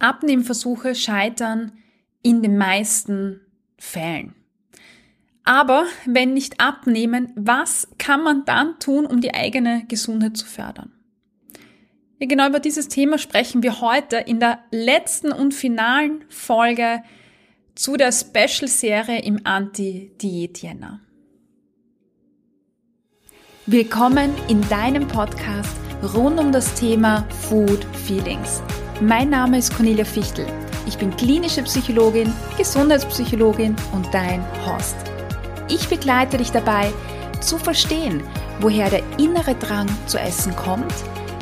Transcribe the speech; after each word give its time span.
Abnehmversuche 0.00 0.94
scheitern 0.94 1.72
in 2.22 2.42
den 2.42 2.58
meisten 2.58 3.40
Fällen. 3.78 4.34
Aber 5.44 5.86
wenn 6.04 6.34
nicht 6.34 6.60
abnehmen, 6.60 7.32
was 7.34 7.88
kann 7.98 8.22
man 8.22 8.44
dann 8.44 8.78
tun, 8.78 9.06
um 9.06 9.20
die 9.20 9.34
eigene 9.34 9.84
Gesundheit 9.88 10.36
zu 10.36 10.46
fördern? 10.46 10.92
Ja, 12.18 12.26
genau 12.26 12.48
über 12.48 12.60
dieses 12.60 12.88
Thema 12.88 13.16
sprechen 13.16 13.62
wir 13.62 13.80
heute 13.80 14.16
in 14.16 14.40
der 14.40 14.58
letzten 14.70 15.32
und 15.32 15.54
finalen 15.54 16.24
Folge 16.28 17.02
zu 17.74 17.96
der 17.96 18.12
Special-Serie 18.12 19.22
im 19.22 19.40
Anti-Diät-Jänner. 19.44 21.00
Willkommen 23.64 24.34
in 24.48 24.60
deinem 24.68 25.08
Podcast 25.08 25.76
rund 26.14 26.38
um 26.38 26.52
das 26.52 26.74
Thema 26.74 27.26
Food 27.30 27.84
Feelings. 28.06 28.62
Mein 29.02 29.30
Name 29.30 29.56
ist 29.56 29.74
Cornelia 29.74 30.04
Fichtel. 30.04 30.46
Ich 30.86 30.98
bin 30.98 31.16
klinische 31.16 31.62
Psychologin, 31.62 32.30
Gesundheitspsychologin 32.58 33.74
und 33.92 34.12
dein 34.12 34.44
Host. 34.66 34.94
Ich 35.68 35.88
begleite 35.88 36.36
dich 36.36 36.52
dabei, 36.52 36.92
zu 37.40 37.56
verstehen, 37.56 38.22
woher 38.60 38.90
der 38.90 39.02
innere 39.16 39.54
Drang 39.54 39.88
zu 40.04 40.18
essen 40.18 40.54
kommt, 40.54 40.92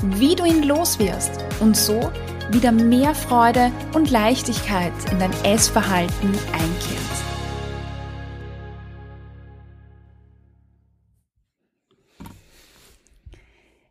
wie 0.05 0.37
du 0.37 0.45
ihn 0.45 0.63
loswirst 0.63 1.33
und 1.59 1.77
so 1.77 2.13
wieder 2.51 2.71
mehr 2.71 3.13
Freude 3.13 3.73
und 3.93 4.09
Leichtigkeit 4.09 4.93
in 5.11 5.19
dein 5.19 5.33
Essverhalten 5.43 6.31
einkehrt. 6.53 7.28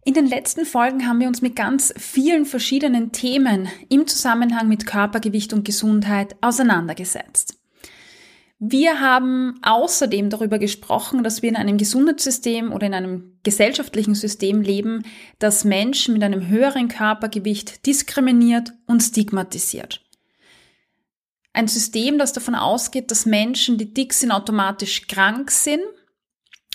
In 0.07 0.13
den 0.13 0.25
letzten 0.25 0.65
Folgen 0.65 1.05
haben 1.05 1.19
wir 1.19 1.27
uns 1.27 1.41
mit 1.41 1.57
ganz 1.57 1.93
vielen 1.97 2.45
verschiedenen 2.45 3.11
Themen 3.11 3.67
im 3.89 4.07
Zusammenhang 4.07 4.69
mit 4.69 4.85
Körpergewicht 4.85 5.51
und 5.51 5.65
Gesundheit 5.65 6.37
auseinandergesetzt. 6.39 7.57
Wir 8.57 9.01
haben 9.01 9.59
außerdem 9.63 10.29
darüber 10.29 10.59
gesprochen, 10.59 11.25
dass 11.25 11.41
wir 11.41 11.49
in 11.49 11.57
einem 11.57 11.77
Gesundheitssystem 11.77 12.71
oder 12.71 12.87
in 12.87 12.93
einem 12.93 13.37
gesellschaftlichen 13.43 14.15
System 14.15 14.61
leben, 14.61 15.03
das 15.39 15.65
Menschen 15.65 16.13
mit 16.13 16.23
einem 16.23 16.47
höheren 16.47 16.87
Körpergewicht 16.87 17.85
diskriminiert 17.85 18.71
und 18.85 19.01
stigmatisiert. 19.01 20.05
Ein 21.51 21.67
System, 21.67 22.17
das 22.17 22.31
davon 22.31 22.55
ausgeht, 22.55 23.11
dass 23.11 23.25
Menschen, 23.25 23.77
die 23.77 23.93
dick 23.93 24.13
sind, 24.13 24.31
automatisch 24.31 25.07
krank 25.07 25.51
sind 25.51 25.83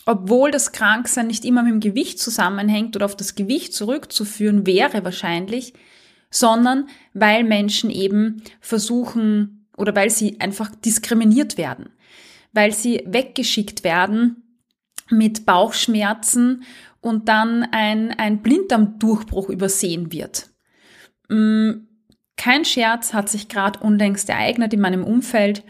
obwohl 0.05 0.51
das 0.51 0.73
Kranksein 0.73 1.29
nicht 1.29 1.45
immer 1.45 1.63
mit 1.63 1.73
dem 1.73 1.81
Gewicht 1.81 2.19
zusammenhängt 2.19 2.97
oder 2.97 3.05
auf 3.05 3.17
das 3.17 3.35
Gewicht 3.35 3.73
zurückzuführen 3.75 4.67
wäre 4.67 5.05
wahrscheinlich, 5.05 5.75
sondern 6.31 6.89
weil 7.15 7.45
Menschen 7.45 7.91
eben 7.91 8.43
versuchen 8.61 9.69
oder 9.77 9.95
weil 9.95 10.11
sie 10.11 10.41
einfach 10.41 10.75
diskriminiert 10.75 11.57
werden, 11.57 11.91
weil 12.53 12.73
sie 12.73 13.03
weggeschickt 13.07 13.85
werden 13.85 14.43
mit 15.11 15.47
Bauchschmerzen 15.47 16.65
und 17.01 17.29
dann 17.29 17.65
ein, 17.71 18.11
ein 18.13 18.43
Blinddarmdurchbruch 18.43 19.51
übersehen 19.51 20.13
wird. 20.13 20.49
Mm, 21.29 21.87
kein 22.37 22.65
Scherz 22.65 23.13
hat 23.13 23.29
sich 23.29 23.49
gerade 23.49 23.81
unlängst 23.81 24.29
ereignet 24.29 24.73
in 24.73 24.81
meinem 24.81 25.05
Umfeld. 25.05 25.65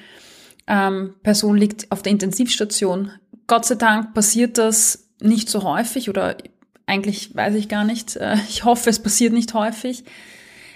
Ähm, 0.67 1.17
Person 1.23 1.57
liegt 1.57 1.91
auf 1.91 2.03
der 2.03 2.13
Intensivstation, 2.13 3.11
Gott 3.53 3.67
sei 3.67 3.75
Dank 3.75 4.14
passiert 4.14 4.56
das 4.56 5.11
nicht 5.20 5.50
so 5.50 5.62
häufig 5.62 6.08
oder 6.08 6.39
eigentlich 6.86 7.36
weiß 7.36 7.55
ich 7.55 7.69
gar 7.69 7.84
nicht. 7.84 8.17
Äh, 8.17 8.36
ich 8.48 8.64
hoffe, 8.64 8.89
es 8.89 8.98
passiert 8.98 9.34
nicht 9.34 9.53
häufig. 9.53 10.05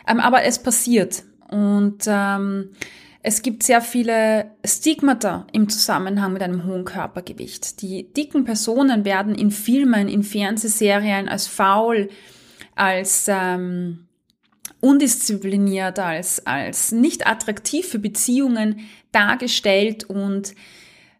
Ähm, 0.06 0.20
aber 0.20 0.42
es 0.42 0.62
passiert. 0.62 1.22
Und 1.48 2.04
ähm, 2.06 2.72
es 3.22 3.40
gibt 3.40 3.62
sehr 3.62 3.80
viele 3.80 4.50
Stigmata 4.62 5.46
im 5.52 5.70
Zusammenhang 5.70 6.34
mit 6.34 6.42
einem 6.42 6.66
hohen 6.66 6.84
Körpergewicht. 6.84 7.80
Die 7.80 8.12
dicken 8.12 8.44
Personen 8.44 9.06
werden 9.06 9.34
in 9.34 9.52
Filmen, 9.52 10.10
in 10.10 10.22
Fernsehserien 10.22 11.30
als 11.30 11.46
faul, 11.46 12.10
als 12.74 13.24
ähm, 13.28 14.06
undiszipliniert, 14.80 15.98
als, 15.98 16.46
als 16.46 16.92
nicht 16.92 17.26
attraktiv 17.26 17.88
für 17.88 17.98
Beziehungen 17.98 18.80
dargestellt 19.12 20.04
und 20.04 20.52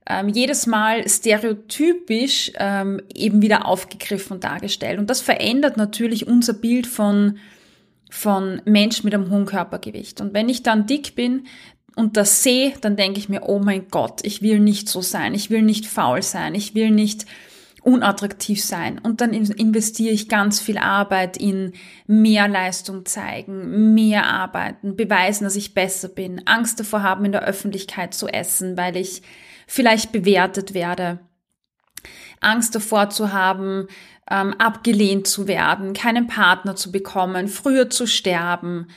ähm, 0.09 0.29
jedes 0.29 0.67
Mal 0.67 1.09
stereotypisch 1.09 2.53
ähm, 2.59 3.01
eben 3.15 3.43
wieder 3.43 3.67
aufgegriffen 3.67 4.35
und 4.35 4.45
dargestellt. 4.45 4.99
Und 4.99 5.11
das 5.11 5.21
verändert 5.21 5.77
natürlich 5.77 6.27
unser 6.27 6.53
Bild 6.53 6.87
von, 6.87 7.39
von 8.11 8.63
Menschen 8.65 9.05
mit 9.05 9.15
einem 9.15 9.31
hohen 9.31 9.47
Körpergewicht. 9.47 10.21
Und 10.21 10.33
wenn 10.33 10.49
ich 10.49 10.63
dann 10.63 10.87
dick 10.87 11.17
bin 11.17 11.47
und 11.97 12.17
das 12.17 12.43
sehe, 12.43 12.75
dann 12.81 12.97
denke 12.97 13.19
ich 13.19 13.29
mir, 13.29 13.43
oh 13.49 13.59
mein 13.59 13.89
Gott, 13.89 14.21
ich 14.23 14.43
will 14.43 14.61
nicht 14.61 14.89
so 14.89 15.01
sein, 15.01 15.35
ich 15.35 15.51
will 15.51 15.63
nicht 15.63 15.87
faul 15.87 16.23
sein, 16.23 16.55
ich 16.55 16.75
will 16.75 16.91
nicht 16.91 17.27
unattraktiv 17.83 18.63
sein. 18.63 18.99
Und 19.01 19.21
dann 19.21 19.33
investiere 19.33 20.13
ich 20.13 20.29
ganz 20.29 20.61
viel 20.61 20.77
Arbeit 20.77 21.37
in 21.37 21.73
mehr 22.07 22.49
Leistung 22.49 23.07
zeigen, 23.07 23.95
mehr 23.95 24.27
arbeiten, 24.27 24.97
beweisen, 24.97 25.45
dass 25.45 25.55
ich 25.55 25.73
besser 25.73 26.09
bin, 26.09 26.47
Angst 26.47 26.81
davor 26.81 27.03
haben, 27.03 27.25
in 27.25 27.33
der 27.33 27.45
Öffentlichkeit 27.45 28.13
zu 28.13 28.27
essen, 28.27 28.77
weil 28.77 28.97
ich 28.97 29.23
vielleicht 29.67 30.13
bewertet 30.13 30.75
werde. 30.75 31.19
Angst 32.41 32.75
davor 32.75 33.11
zu 33.11 33.33
haben, 33.33 33.89
ähm, 34.31 34.55
abgelehnt 34.59 35.27
zu 35.27 35.47
werden, 35.47 35.93
keinen 35.93 36.27
Partner 36.27 36.77
zu 36.77 36.91
bekommen, 36.91 37.49
früher 37.49 37.91
zu 37.91 38.07
sterben. 38.07 38.89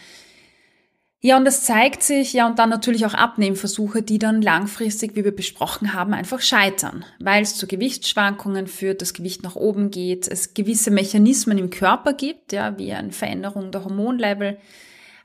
Ja, 1.21 1.35
und 1.35 1.45
es 1.45 1.63
zeigt 1.63 2.01
sich, 2.01 2.31
ja, 2.31 2.47
und 2.47 2.59
dann 2.59 2.69
natürlich 2.69 3.05
auch 3.05 3.13
Abnehmversuche, 3.13 4.01
die 4.01 4.19
dann 4.19 4.41
langfristig, 4.41 5.17
wie 5.17 5.25
wir 5.25 5.35
besprochen 5.35 5.93
haben, 5.93 6.13
einfach 6.13 6.39
scheitern, 6.39 7.03
weil 7.19 7.43
es 7.43 7.57
zu 7.57 7.67
Gewichtsschwankungen 7.67 8.67
führt, 8.67 9.01
das 9.01 9.13
Gewicht 9.13 9.43
nach 9.43 9.57
oben 9.57 9.91
geht, 9.91 10.29
es 10.29 10.53
gewisse 10.53 10.91
Mechanismen 10.91 11.57
im 11.57 11.71
Körper 11.71 12.13
gibt, 12.13 12.53
ja, 12.53 12.77
wie 12.77 12.93
eine 12.93 13.11
Veränderung 13.11 13.71
der 13.71 13.83
Hormonlevel, 13.83 14.59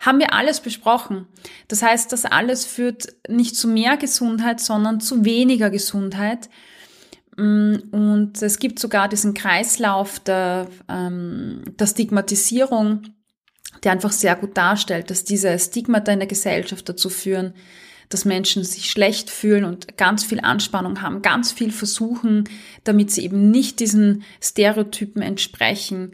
haben 0.00 0.18
wir 0.18 0.32
alles 0.32 0.60
besprochen. 0.60 1.26
Das 1.68 1.82
heißt, 1.82 2.12
das 2.12 2.24
alles 2.24 2.64
führt 2.64 3.08
nicht 3.28 3.56
zu 3.56 3.68
mehr 3.68 3.96
Gesundheit, 3.96 4.60
sondern 4.60 5.00
zu 5.00 5.24
weniger 5.24 5.70
Gesundheit. 5.70 6.48
Mm, 7.36 7.76
und 7.90 8.42
es 8.42 8.58
gibt 8.58 8.78
sogar 8.78 9.08
diesen 9.08 9.34
Kreislauf 9.34 10.20
der, 10.20 10.68
ähm, 10.88 11.62
der 11.78 11.86
Stigmatisierung, 11.86 13.02
der 13.82 13.92
einfach 13.92 14.12
sehr 14.12 14.36
gut 14.36 14.56
darstellt, 14.56 15.10
dass 15.10 15.24
diese 15.24 15.58
Stigmata 15.58 16.12
in 16.12 16.20
der 16.20 16.28
Gesellschaft 16.28 16.88
dazu 16.88 17.08
führen, 17.08 17.54
dass 18.08 18.24
Menschen 18.24 18.62
sich 18.64 18.90
schlecht 18.90 19.30
fühlen 19.30 19.64
und 19.64 19.96
ganz 19.96 20.24
viel 20.24 20.40
Anspannung 20.40 21.02
haben, 21.02 21.22
ganz 21.22 21.52
viel 21.52 21.72
versuchen, 21.72 22.44
damit 22.84 23.10
sie 23.10 23.24
eben 23.24 23.50
nicht 23.50 23.80
diesen 23.80 24.22
Stereotypen 24.40 25.22
entsprechen 25.22 26.12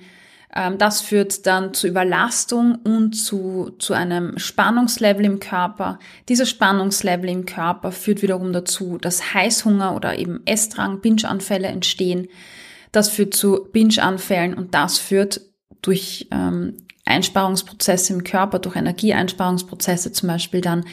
das 0.53 1.01
führt 1.01 1.47
dann 1.47 1.75
zu 1.75 1.87
Überlastung 1.87 2.77
und 2.83 3.13
zu, 3.13 3.71
zu 3.79 3.95
einem 3.95 4.37
Spannungslevel 4.37 5.25
im 5.25 5.39
Körper. 5.39 6.01
Dieser 6.29 6.47
Spannungslevel 6.47 7.31
im 7.31 7.47
Körper 7.47 7.93
führt 7.93 8.21
wiederum 8.23 8.53
dazu, 8.53 8.99
dass 8.99 9.33
Heißhunger 9.33 9.95
oder 9.95 10.19
eben 10.19 10.41
Essdrang, 10.47 11.01
Binge-Anfälle 11.01 11.69
entstehen. 11.69 12.27
Das 12.91 13.09
führt 13.09 13.35
zu 13.35 13.69
Binge-Anfällen 13.73 14.55
und 14.55 14.75
das 14.75 14.99
führt 14.99 15.41
durch 15.83 16.27
ähm, 16.33 16.77
Einsparungsprozesse 17.05 18.13
im 18.13 18.25
Körper, 18.25 18.59
durch 18.59 18.75
Energieeinsparungsprozesse 18.75 20.11
zum 20.13 20.29
Beispiel 20.29 20.61
dann 20.61 20.85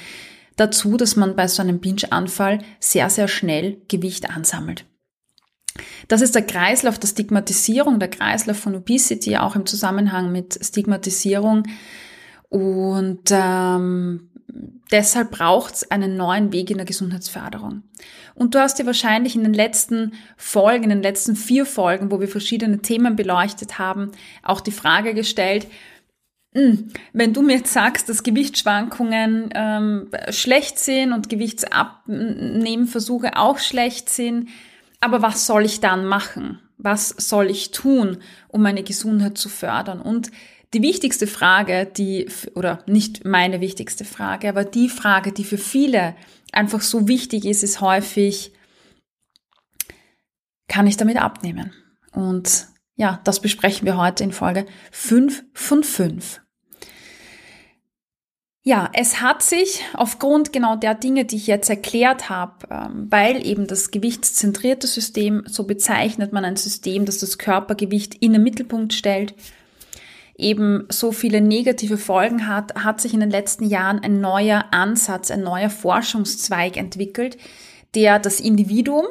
dazu, 0.55 0.97
dass 0.97 1.15
man 1.15 1.35
bei 1.35 1.47
so 1.47 1.63
einem 1.63 1.79
Binge-Anfall 1.79 2.59
sehr, 2.79 3.09
sehr 3.09 3.27
schnell 3.27 3.81
Gewicht 3.87 4.29
ansammelt. 4.29 4.85
Das 6.07 6.21
ist 6.21 6.35
der 6.35 6.43
Kreislauf 6.43 6.99
der 6.99 7.07
Stigmatisierung, 7.07 7.99
der 7.99 8.09
Kreislauf 8.09 8.57
von 8.57 8.75
Obesity, 8.75 9.37
auch 9.37 9.55
im 9.55 9.65
Zusammenhang 9.65 10.31
mit 10.31 10.59
Stigmatisierung. 10.61 11.63
Und 12.49 13.31
ähm, 13.31 14.29
deshalb 14.91 15.31
braucht 15.31 15.75
es 15.75 15.91
einen 15.91 16.17
neuen 16.17 16.51
Weg 16.53 16.69
in 16.69 16.77
der 16.77 16.85
Gesundheitsförderung. 16.85 17.83
Und 18.35 18.55
du 18.55 18.59
hast 18.59 18.79
dir 18.79 18.85
wahrscheinlich 18.85 19.35
in 19.35 19.43
den 19.43 19.53
letzten 19.53 20.13
Folgen, 20.37 20.85
in 20.85 20.89
den 20.89 21.01
letzten 21.01 21.35
vier 21.35 21.65
Folgen, 21.65 22.11
wo 22.11 22.19
wir 22.19 22.27
verschiedene 22.27 22.79
Themen 22.79 23.15
beleuchtet 23.15 23.79
haben, 23.79 24.11
auch 24.43 24.61
die 24.61 24.71
Frage 24.71 25.13
gestellt, 25.13 25.67
hm, 26.53 26.89
wenn 27.13 27.33
du 27.33 27.41
mir 27.41 27.57
jetzt 27.57 27.73
sagst, 27.73 28.09
dass 28.09 28.21
Gewichtsschwankungen 28.23 29.49
ähm, 29.53 30.09
schlecht 30.29 30.79
sind 30.79 31.13
und 31.13 31.29
Gewichtsabnehmenversuche 31.29 33.37
auch 33.37 33.59
schlecht 33.59 34.09
sind, 34.09 34.49
aber 34.99 35.21
was 35.21 35.45
soll 35.45 35.65
ich 35.65 35.79
dann 35.79 36.05
machen? 36.05 36.59
Was 36.77 37.09
soll 37.09 37.49
ich 37.49 37.71
tun, 37.71 38.17
um 38.47 38.61
meine 38.61 38.83
Gesundheit 38.83 39.37
zu 39.37 39.49
fördern? 39.49 40.01
Und 40.01 40.31
die 40.73 40.81
wichtigste 40.81 41.27
Frage, 41.27 41.85
die, 41.85 42.27
oder 42.55 42.83
nicht 42.87 43.25
meine 43.25 43.61
wichtigste 43.61 44.05
Frage, 44.05 44.49
aber 44.49 44.65
die 44.65 44.89
Frage, 44.89 45.31
die 45.31 45.43
für 45.43 45.57
viele 45.57 46.15
einfach 46.51 46.81
so 46.81 47.07
wichtig 47.07 47.45
ist, 47.45 47.63
ist 47.63 47.81
häufig, 47.81 48.51
kann 50.67 50.87
ich 50.87 50.97
damit 50.97 51.17
abnehmen? 51.17 51.73
Und 52.11 52.67
ja, 52.95 53.21
das 53.23 53.41
besprechen 53.41 53.85
wir 53.85 53.97
heute 53.97 54.23
in 54.23 54.31
Folge 54.31 54.65
5 54.91 55.45
von 55.53 55.83
5. 55.83 56.41
Ja, 58.67 58.89
es 58.91 59.21
hat 59.21 59.43
sich 59.43 59.85
aufgrund 59.93 60.51
genau 60.51 60.75
der 60.75 60.93
Dinge, 60.93 61.23
die 61.23 61.37
ich 61.37 61.47
jetzt 61.47 61.69
erklärt 61.69 62.27
habe, 62.27 62.67
ähm, 62.69 63.07
weil 63.09 63.47
eben 63.47 63.65
das 63.65 63.91
gewichtszentrierte 63.91 64.87
System, 64.87 65.43
so 65.47 65.63
bezeichnet 65.63 66.33
man 66.33 66.43
ein 66.43 66.57
System, 66.57 67.05
das 67.05 67.19
das 67.19 67.37
Körpergewicht 67.37 68.15
in 68.15 68.33
den 68.33 68.43
Mittelpunkt 68.43 68.91
stellt, 68.91 69.35
eben 70.35 70.85
so 70.89 71.13
viele 71.13 71.39
negative 71.39 71.97
Folgen 71.97 72.45
hat, 72.45 72.75
hat 72.75 72.99
sich 72.99 73.13
in 73.13 73.21
den 73.21 73.29
letzten 73.29 73.69
Jahren 73.69 73.99
ein 73.99 74.19
neuer 74.19 74.65
Ansatz, 74.71 75.31
ein 75.31 75.43
neuer 75.43 75.69
Forschungszweig 75.69 76.75
entwickelt, 76.75 77.37
der 77.95 78.19
das 78.19 78.41
Individuum, 78.41 79.05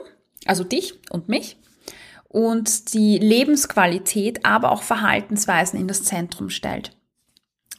also 0.45 0.65
dich 0.65 1.01
und 1.09 1.31
mich, 1.31 1.57
und 2.29 2.93
die 2.93 3.17
Lebensqualität, 3.17 4.45
aber 4.45 4.71
auch 4.71 4.83
Verhaltensweisen 4.83 5.81
in 5.81 5.89
das 5.89 6.05
Zentrum 6.05 6.51
stellt. 6.51 6.95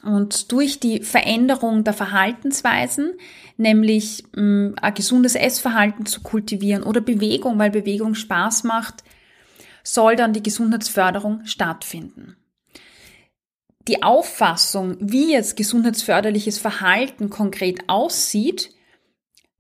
Und 0.08 0.54
durch 0.54 0.80
die 0.80 1.02
Veränderung 1.02 1.84
der 1.84 1.92
Verhaltensweisen, 1.92 3.16
nämlich 3.58 4.24
mh, 4.34 4.42
mm, 4.42 4.76
ein 4.82 4.94
gesundes 4.94 5.36
Essverhalten 5.36 6.06
zu 6.06 6.22
kultivieren 6.22 6.84
oder 6.84 7.02
Bewegung, 7.02 7.60
weil 7.60 7.72
Bewegung 7.72 8.16
Spaß 8.16 8.64
macht, 8.64 9.04
soll 9.84 10.16
dann 10.16 10.32
die 10.32 10.42
Gesundheitsförderung 10.42 11.46
stattfinden. 11.46 12.38
Die 13.90 14.02
Auffassung, 14.02 14.96
wie 15.02 15.34
jetzt 15.34 15.58
gesundheitsförderliches 15.58 16.58
Verhalten 16.58 17.30
konkret 17.30 17.90
aussieht, 17.90 18.74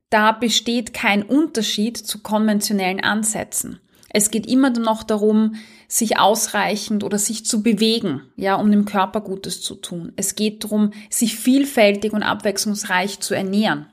da 0.09 0.31
besteht 0.31 0.93
kein 0.93 1.23
Unterschied 1.23 1.97
zu 1.97 2.19
konventionellen 2.19 3.01
Ansätzen. 3.01 3.81
Es 4.09 4.31
geht 4.31 4.47
immer 4.47 4.69
noch 4.69 5.03
darum, 5.03 5.55
sich 5.87 6.17
ausreichend 6.17 7.03
oder 7.03 7.17
sich 7.17 7.45
zu 7.45 7.61
bewegen, 7.61 8.21
ja, 8.35 8.55
um 8.55 8.71
dem 8.71 8.85
Körper 8.85 9.21
Gutes 9.21 9.61
zu 9.61 9.75
tun. 9.75 10.13
Es 10.15 10.35
geht 10.35 10.63
darum, 10.63 10.91
sich 11.09 11.35
vielfältig 11.35 12.13
und 12.13 12.23
abwechslungsreich 12.23 13.19
zu 13.19 13.33
ernähren 13.33 13.87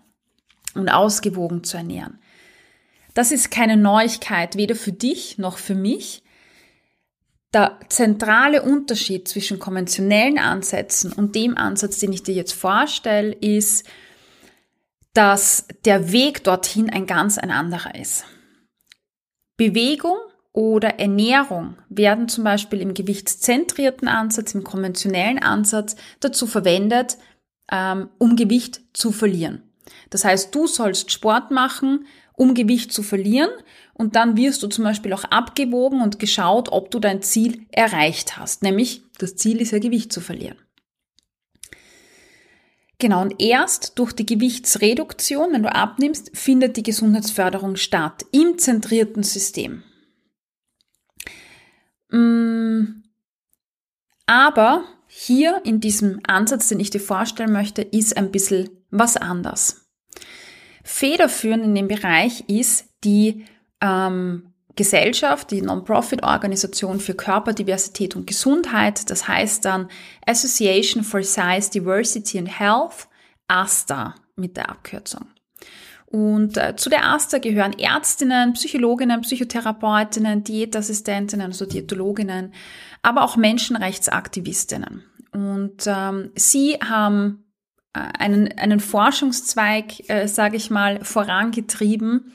und 0.75 0.89
ausgewogen 0.89 1.65
zu 1.65 1.77
ernähren. 1.77 2.19
Das 3.15 3.31
ist 3.31 3.51
keine 3.51 3.77
Neuigkeit, 3.77 4.57
weder 4.57 4.75
für 4.75 4.93
dich 4.93 5.39
noch 5.39 5.59
für 5.59 5.75
mich. 5.77 6.23
Der 7.53 7.79
zentrale 7.89 8.63
Unterschied 8.63 9.29
zwischen 9.29 9.61
konventionellen 9.61 10.39
Ansätzen 10.39 11.13
und 11.13 11.37
dem 11.37 11.57
Ansatz, 11.57 11.99
den 11.99 12.13
ich 12.13 12.25
dir 12.25 12.35
jetzt 12.35 12.53
vorstelle, 12.53 13.33
ist, 13.33 13.87
dass 15.13 15.69
der 15.85 16.11
Weg 16.11 16.43
dorthin 16.43 16.91
ein 16.91 17.07
ganz 17.07 17.39
ein 17.39 17.53
anderer 17.53 17.95
ist. 17.95 18.25
Bewegung 19.57 20.17
oder 20.53 21.01
Ernährung 21.01 21.77
werden 21.89 22.29
zum 22.29 22.45
Beispiel 22.45 22.81
im 22.81 22.95
gewichtszentrierten 22.95 24.09
Ansatz, 24.09 24.55
im 24.55 24.65
konventionellen 24.65 25.39
Ansatz 25.39 25.97
dazu 26.21 26.47
verwendet, 26.47 27.19
ähm, 27.71 28.09
um 28.19 28.37
Gewicht 28.37 28.81
zu 28.93 29.11
verlieren. 29.11 29.63
Das 30.11 30.25
heißt, 30.25 30.55
du 30.55 30.67
sollst 30.67 31.11
Sport 31.11 31.51
machen, 31.51 32.07
um 32.37 32.55
Gewicht 32.55 32.93
zu 32.93 33.03
verlieren 33.03 33.51
und 33.95 34.17
dann 34.17 34.37
wirst 34.37 34.63
du 34.63 34.69
zum 34.69 34.85
Beispiel 34.85 35.13
auch 35.13 35.25
abgewogen 35.25 36.03
und 36.03 36.19
geschaut, 36.19 36.71
ob 36.71 36.91
du 36.91 36.99
dein 36.99 37.23
Ziel 37.23 37.67
erreicht 37.71 38.37
hast. 38.37 38.63
Nämlich, 38.63 39.03
das 39.19 39.37
Ziel 39.37 39.61
ist 39.61 39.71
ja 39.71 39.79
Gewicht 39.79 40.13
zu 40.13 40.21
verlieren. 40.21 40.57
Genau, 42.99 43.23
und 43.23 43.43
erst 43.43 43.99
durch 43.99 44.13
die 44.13 44.27
Gewichtsreduktion, 44.27 45.53
wenn 45.53 45.63
du 45.63 45.75
abnimmst, 45.75 46.37
findet 46.37 46.77
die 46.77 46.83
Gesundheitsförderung 46.83 47.77
statt 47.77 48.25
im 48.31 48.59
zentrierten 48.59 49.23
System. 49.23 49.83
Mm, 52.11 53.03
aber 54.27 54.85
hier 55.07 55.61
in 55.65 55.81
diesem 55.81 56.21
Ansatz, 56.27 56.69
den 56.69 56.81
ich 56.81 56.91
dir 56.91 57.01
vorstellen 57.01 57.53
möchte, 57.53 57.83
ist 57.83 58.17
ein 58.17 58.31
bisschen 58.31 58.71
was 58.91 59.17
anders. 59.17 59.87
Federführend 60.85 61.65
in 61.65 61.75
dem 61.75 61.89
Bereich 61.89 62.49
ist 62.49 62.87
die 63.03 63.45
ähm, 63.81 64.54
Gesellschaft, 64.77 65.51
die 65.51 65.63
Non-Profit-Organisation 65.63 67.01
für 67.01 67.15
Körperdiversität 67.15 68.17
und 68.17 68.27
Gesundheit, 68.27 69.09
das 69.11 69.29
heißt 69.29 69.65
dann 69.65 69.89
Association 70.27 71.05
for 71.05 71.23
Size, 71.23 71.71
Diversity 71.73 72.39
and 72.39 72.59
Health, 72.59 73.09
ASTA 73.47 74.15
mit 74.37 74.57
der 74.57 74.71
Abkürzung. 74.71 75.27
Und 76.07 76.57
äh, 76.57 76.77
zu 76.77 76.91
der 76.91 77.13
ASTA 77.13 77.39
gehören 77.39 77.77
Ärztinnen, 77.77 78.53
Psychologinnen, 78.53 79.23
Psychotherapeutinnen, 79.23 80.45
Diätassistentinnen, 80.45 81.47
also 81.47 81.67
Diätologinnen, 81.67 82.53
aber 83.03 83.23
auch 83.23 83.37
Menschenrechtsaktivistinnen. 83.37 85.03
Und 85.33 85.83
ähm, 85.87 86.31
sie 86.37 86.75
haben 86.75 87.45
äh, 87.95 87.99
einen, 88.19 88.57
einen 88.59 88.79
Forschungszweig, 88.79 90.09
äh, 90.09 90.29
sage 90.29 90.57
ich 90.57 90.71
mal, 90.71 91.05
vorangetrieben, 91.05 92.33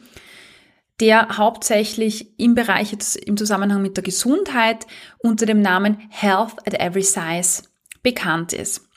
der 1.00 1.38
hauptsächlich 1.38 2.40
im 2.40 2.56
Bereich 2.56 2.92
jetzt 2.92 3.16
im 3.16 3.38
Zusammenhang 3.38 3.82
mit 3.82 3.96
der 3.98 4.04
Gesundheit 4.04 4.86
unter 5.20 5.46
dem 5.46 5.62
Namen 5.62 5.98
Health 6.10 6.56
at 6.68 6.74
Every 6.74 7.04
Size 7.04 7.64
bekannt 8.04 8.54
ist. 8.54 8.88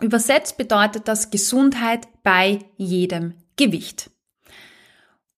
Übersetzt 0.00 0.56
bedeutet 0.56 1.08
das 1.08 1.30
Gesundheit 1.30 2.08
bei 2.22 2.60
jedem 2.76 3.34
Gewicht. 3.56 4.10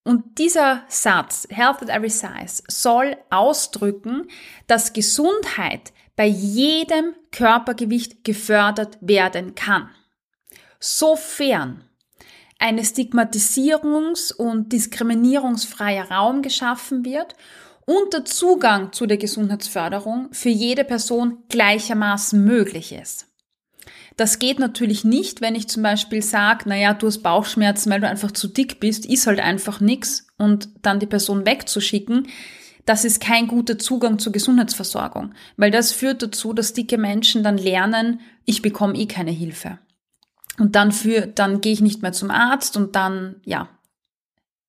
Und 0.02 0.38
dieser 0.38 0.84
Satz, 0.88 1.48
Health 1.50 1.82
at 1.82 1.88
Every 1.88 2.10
Size, 2.10 2.62
soll 2.68 3.16
ausdrücken, 3.28 4.28
dass 4.66 4.92
Gesundheit 4.92 5.92
bei 6.14 6.26
jedem 6.26 7.14
Körpergewicht 7.32 8.24
gefördert 8.24 8.98
werden 9.00 9.54
kann. 9.54 9.90
Sofern 10.78 11.84
eine 12.58 12.82
Stigmatisierungs- 12.82 14.34
und 14.34 14.72
diskriminierungsfreier 14.72 16.10
Raum 16.10 16.42
geschaffen 16.42 17.04
wird 17.04 17.34
und 17.84 18.12
der 18.12 18.24
Zugang 18.24 18.92
zu 18.92 19.06
der 19.06 19.16
Gesundheitsförderung 19.16 20.28
für 20.32 20.48
jede 20.48 20.84
Person 20.84 21.38
gleichermaßen 21.48 22.42
möglich 22.42 22.92
ist. 22.92 23.26
Das 24.16 24.38
geht 24.38 24.58
natürlich 24.58 25.04
nicht, 25.04 25.42
wenn 25.42 25.54
ich 25.54 25.68
zum 25.68 25.82
Beispiel 25.82 26.22
sage, 26.22 26.68
naja, 26.68 26.94
du 26.94 27.06
hast 27.06 27.18
Bauchschmerzen, 27.18 27.90
weil 27.90 28.00
du 28.00 28.08
einfach 28.08 28.32
zu 28.32 28.48
dick 28.48 28.80
bist, 28.80 29.04
ist 29.04 29.26
halt 29.26 29.40
einfach 29.40 29.80
nix 29.80 30.26
und 30.38 30.70
dann 30.82 31.00
die 31.00 31.06
Person 31.06 31.44
wegzuschicken. 31.44 32.28
Das 32.86 33.04
ist 33.04 33.20
kein 33.20 33.46
guter 33.46 33.78
Zugang 33.78 34.18
zur 34.18 34.32
Gesundheitsversorgung, 34.32 35.34
weil 35.56 35.70
das 35.70 35.92
führt 35.92 36.22
dazu, 36.22 36.54
dass 36.54 36.72
dicke 36.72 36.98
Menschen 36.98 37.42
dann 37.42 37.58
lernen, 37.58 38.20
ich 38.46 38.62
bekomme 38.62 38.96
eh 38.96 39.06
keine 39.06 39.32
Hilfe. 39.32 39.78
Und 40.58 40.74
dann 40.74 40.92
für, 40.92 41.26
dann 41.26 41.60
gehe 41.60 41.72
ich 41.72 41.80
nicht 41.80 42.02
mehr 42.02 42.12
zum 42.12 42.30
Arzt 42.30 42.76
und 42.76 42.96
dann, 42.96 43.36
ja, 43.44 43.68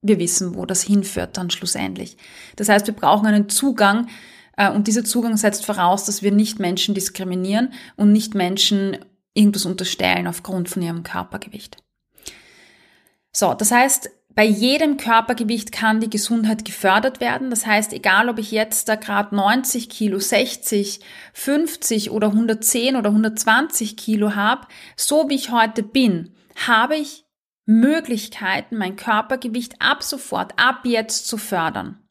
wir 0.02 0.20
wissen, 0.20 0.56
wo 0.56 0.66
das 0.66 0.82
hinführt 0.82 1.38
dann 1.38 1.50
schlussendlich. 1.50 2.18
Das 2.56 2.70
heißt, 2.70 2.88
wir 2.88 2.94
brauchen 2.94 3.26
einen 3.26 3.50
Zugang 3.50 4.08
äh, 4.56 4.70
und 4.70 4.88
dieser 4.88 5.04
Zugang 5.04 5.38
setzt 5.38 5.66
voraus, 5.66 6.06
dass 6.06 6.22
wir 6.22 6.32
nicht 6.32 6.60
Menschen 6.60 6.94
diskriminieren 6.94 7.74
und 7.96 8.12
nicht 8.12 8.36
Menschen 8.36 8.98
irgendwas 9.34 9.66
unterstellen 9.66 10.28
aufgrund 10.28 10.70
von 10.70 10.82
ihrem 10.82 11.04
Körpergewicht. 11.04 11.78
So, 13.32 13.54
das 13.54 13.72
heißt, 13.72 14.10
bei 14.38 14.46
jedem 14.46 14.98
Körpergewicht 14.98 15.72
kann 15.72 16.00
die 16.00 16.12
Gesundheit 16.12 16.64
gefördert 16.64 17.20
werden. 17.20 17.50
Das 17.50 17.66
heißt, 17.66 17.92
egal 17.92 18.30
ob 18.30 18.38
ich 18.38 18.52
jetzt 18.52 18.88
da 18.88 18.94
gerade 18.94 19.36
90 19.36 19.90
Kilo, 19.90 20.20
60, 20.20 21.00
50 21.34 22.12
oder 22.12 22.28
110 22.28 22.98
oder 22.98 23.10
120 23.10 23.98
Kilo 23.98 24.36
habe, 24.36 24.68
so 24.96 25.28
wie 25.28 25.34
ich 25.34 25.50
heute 25.50 25.82
bin, 25.82 26.36
habe 26.68 26.98
ich 26.98 27.26
Möglichkeiten, 27.66 28.78
mein 28.78 28.96
Körpergewicht 28.96 29.82
ab 29.82 30.04
sofort, 30.04 30.54
ab 30.58 30.82
jetzt 30.84 31.26
zu 31.28 31.40
fördern. 31.40 32.08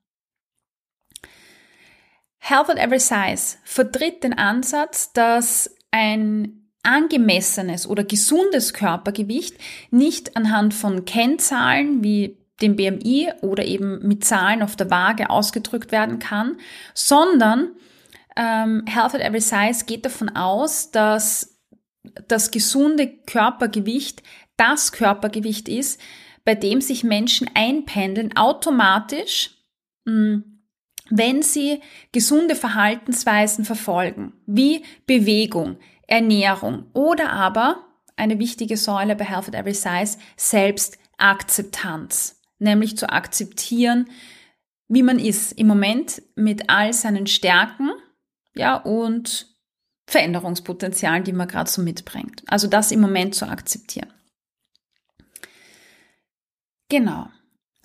Health 2.38 2.70
at 2.70 2.78
Every 2.78 2.98
Size 2.98 3.58
vertritt 3.62 4.24
den 4.24 4.36
Ansatz, 4.36 5.12
dass 5.12 5.76
ein 5.92 6.55
angemessenes 6.86 7.86
oder 7.86 8.04
gesundes 8.04 8.72
Körpergewicht 8.72 9.56
nicht 9.90 10.36
anhand 10.36 10.74
von 10.74 11.04
Kennzahlen 11.04 12.02
wie 12.02 12.38
dem 12.62 12.76
BMI 12.76 13.32
oder 13.42 13.64
eben 13.64 14.06
mit 14.06 14.24
Zahlen 14.24 14.62
auf 14.62 14.76
der 14.76 14.90
Waage 14.90 15.28
ausgedrückt 15.28 15.92
werden 15.92 16.18
kann, 16.18 16.56
sondern 16.94 17.72
ähm, 18.36 18.84
Health 18.86 19.14
at 19.14 19.20
Every 19.20 19.40
Size 19.40 19.84
geht 19.86 20.04
davon 20.04 20.30
aus, 20.30 20.90
dass 20.90 21.58
das 22.28 22.50
gesunde 22.50 23.08
Körpergewicht 23.26 24.22
das 24.56 24.92
Körpergewicht 24.92 25.68
ist, 25.68 26.00
bei 26.44 26.54
dem 26.54 26.80
sich 26.80 27.04
Menschen 27.04 27.50
einpendeln 27.54 28.36
automatisch, 28.36 29.50
mh, 30.04 30.12
hm, 30.12 30.52
wenn 31.08 31.42
sie 31.42 31.80
gesunde 32.10 32.56
Verhaltensweisen 32.56 33.64
verfolgen, 33.64 34.32
wie 34.46 34.82
Bewegung, 35.06 35.76
Ernährung 36.06 36.86
oder 36.92 37.32
aber 37.32 37.84
eine 38.16 38.38
wichtige 38.38 38.76
Säule 38.76 39.16
bei 39.16 39.24
Health 39.24 39.48
at 39.48 39.54
Every 39.54 39.74
Size, 39.74 40.18
Selbstakzeptanz, 40.36 42.40
nämlich 42.58 42.96
zu 42.96 43.10
akzeptieren, 43.10 44.08
wie 44.88 45.02
man 45.02 45.18
ist 45.18 45.52
im 45.52 45.66
Moment 45.66 46.22
mit 46.34 46.70
all 46.70 46.92
seinen 46.92 47.26
Stärken, 47.26 47.90
ja, 48.54 48.76
und 48.76 49.54
Veränderungspotenzialen, 50.08 51.24
die 51.24 51.32
man 51.32 51.48
gerade 51.48 51.68
so 51.68 51.82
mitbringt. 51.82 52.44
Also 52.46 52.68
das 52.68 52.92
im 52.92 53.00
Moment 53.00 53.34
zu 53.34 53.48
akzeptieren. 53.48 54.12
Genau. 56.88 57.28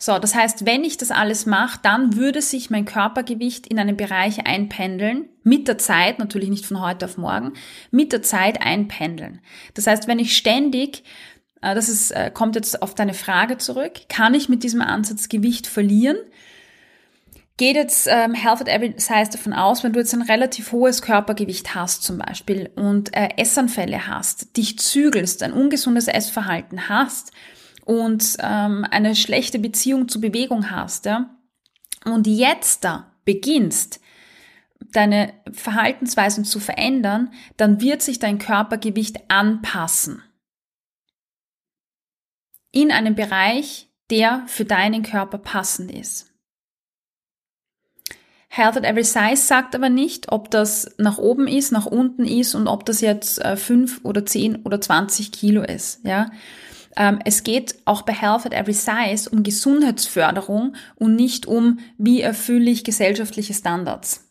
So, 0.04 0.18
das 0.18 0.34
heißt, 0.34 0.66
wenn 0.66 0.84
ich 0.84 0.98
das 0.98 1.12
alles 1.12 1.46
mache, 1.46 1.78
dann 1.84 2.16
würde 2.16 2.42
sich 2.42 2.72
mein 2.72 2.86
Körpergewicht 2.86 3.68
in 3.68 3.78
einen 3.78 3.98
Bereich 3.98 4.48
einpendeln, 4.48 5.30
mit 5.44 5.68
der 5.68 5.78
Zeit, 5.78 6.18
natürlich 6.18 6.50
nicht 6.50 6.66
von 6.66 6.82
heute 6.82 7.06
auf 7.06 7.20
morgen, 7.20 7.54
mit 7.92 8.12
der 8.12 8.24
Zeit 8.24 8.64
einpendeln. 8.64 9.42
Das 9.76 9.86
heißt, 9.86 10.08
wenn 10.08 10.18
ich 10.18 10.36
ständig, 10.36 11.04
äh, 11.62 11.76
das 11.76 11.88
ist, 11.88 12.10
äh, 12.10 12.32
kommt 12.34 12.56
jetzt 12.56 12.82
auf 12.82 12.96
deine 12.96 13.14
Frage 13.14 13.60
zurück, 13.60 14.10
kann 14.10 14.34
ich 14.34 14.50
mit 14.50 14.64
diesem 14.64 14.82
Ansatz 14.82 15.30
Gewicht 15.30 15.68
verlieren? 15.68 16.18
Geht 17.58 17.76
jetzt 17.76 18.08
ähm, 18.10 18.34
Health 18.34 18.62
at 18.62 18.70
Every 18.70 18.96
Size 18.98 19.30
davon 19.32 19.54
aus, 19.54 19.84
wenn 19.84 19.94
du 19.94 20.00
jetzt 20.00 20.16
ein 20.16 20.24
relativ 20.24 20.72
hohes 20.72 21.04
Körpergewicht 21.04 21.76
hast 21.76 22.02
zum 22.02 22.18
Beispiel 22.18 22.72
und 22.76 23.16
äh, 23.16 23.30
Essanfälle 23.38 24.08
hast, 24.08 24.58
dich 24.58 24.80
zügelst, 24.80 25.44
ein 25.44 25.54
ungesundes 25.54 26.08
Essverhalten 26.08 26.90
hast, 26.90 27.32
und 27.92 28.38
ähm, 28.40 28.88
eine 28.90 29.18
schlechte 29.18 29.60
Beziehung 29.60 30.08
zur 30.08 30.22
Bewegung 30.22 30.72
hast, 30.72 31.04
ja, 31.04 31.36
und 32.06 32.26
jetzt 32.26 32.86
da 32.86 33.12
beginnst, 33.26 34.00
deine 34.94 35.34
Verhaltensweisen 35.52 36.46
zu 36.46 36.62
verändern, 36.62 37.34
dann 37.58 37.82
wird 37.82 38.02
sich 38.02 38.18
dein 38.18 38.40
Körpergewicht 38.40 39.30
anpassen. 39.30 40.24
In 42.72 42.94
einem 42.94 43.14
Bereich, 43.14 43.90
der 44.10 44.44
für 44.48 44.64
deinen 44.64 45.04
Körper 45.04 45.38
passend 45.38 45.92
ist. 45.92 46.32
Health 48.48 48.78
at 48.78 48.86
Every 48.86 49.04
Size 49.04 49.36
sagt 49.36 49.76
aber 49.76 49.90
nicht, 49.90 50.32
ob 50.32 50.50
das 50.50 50.96
nach 50.98 51.18
oben 51.18 51.46
ist, 51.46 51.74
nach 51.74 51.88
unten 51.88 52.24
ist 52.24 52.56
und 52.56 52.68
ob 52.68 52.86
das 52.86 53.02
jetzt 53.02 53.44
äh, 53.44 53.58
5 53.58 54.00
oder 54.04 54.26
10 54.26 54.64
oder 54.64 54.80
20 54.80 55.34
Kilo 55.34 55.62
ist. 55.62 56.06
Ja? 56.06 56.32
Ähm, 56.98 57.20
es 57.26 57.44
geht 57.44 57.76
auch 57.86 58.02
bei 58.04 58.14
Health 58.14 58.46
at 58.46 58.54
Every 58.54 58.74
Size 58.74 59.30
um 59.30 59.44
Gesundheitsförderung 59.44 60.76
und 60.96 61.16
nicht 61.16 61.46
um, 61.46 61.80
wie 61.98 62.22
erfülle 62.22 62.70
ich 62.70 62.84
gesellschaftliche 62.84 63.54
Standards. 63.54 64.28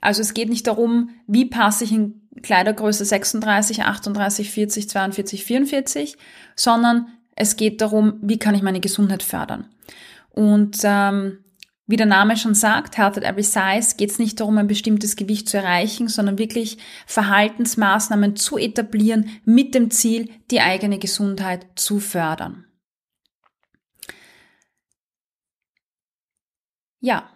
Also 0.00 0.20
es 0.20 0.34
geht 0.34 0.48
nicht 0.48 0.66
darum, 0.66 1.10
wie 1.26 1.46
passe 1.46 1.84
ich 1.84 1.92
in 1.92 2.28
Kleidergröße 2.42 3.04
36, 3.04 3.82
38, 3.82 4.50
40, 4.50 4.88
42, 4.88 5.44
44, 5.44 6.16
sondern 6.56 7.08
es 7.36 7.56
geht 7.56 7.80
darum, 7.80 8.18
wie 8.20 8.38
kann 8.38 8.54
ich 8.54 8.62
meine 8.62 8.80
Gesundheit 8.80 9.22
fördern. 9.22 9.66
Und 10.30 10.78
ähm, 10.84 11.43
wie 11.86 11.96
der 11.96 12.06
Name 12.06 12.36
schon 12.36 12.54
sagt, 12.54 12.96
Health 12.96 13.18
at 13.18 13.24
Every 13.24 13.42
Size, 13.42 13.96
geht 13.96 14.10
es 14.10 14.18
nicht 14.18 14.40
darum, 14.40 14.56
ein 14.56 14.66
bestimmtes 14.66 15.16
Gewicht 15.16 15.48
zu 15.48 15.58
erreichen, 15.58 16.08
sondern 16.08 16.38
wirklich 16.38 16.78
Verhaltensmaßnahmen 17.06 18.36
zu 18.36 18.56
etablieren 18.56 19.28
mit 19.44 19.74
dem 19.74 19.90
Ziel, 19.90 20.30
die 20.50 20.60
eigene 20.60 20.98
Gesundheit 20.98 21.66
zu 21.76 22.00
fördern. 22.00 22.64
Ja, 27.00 27.33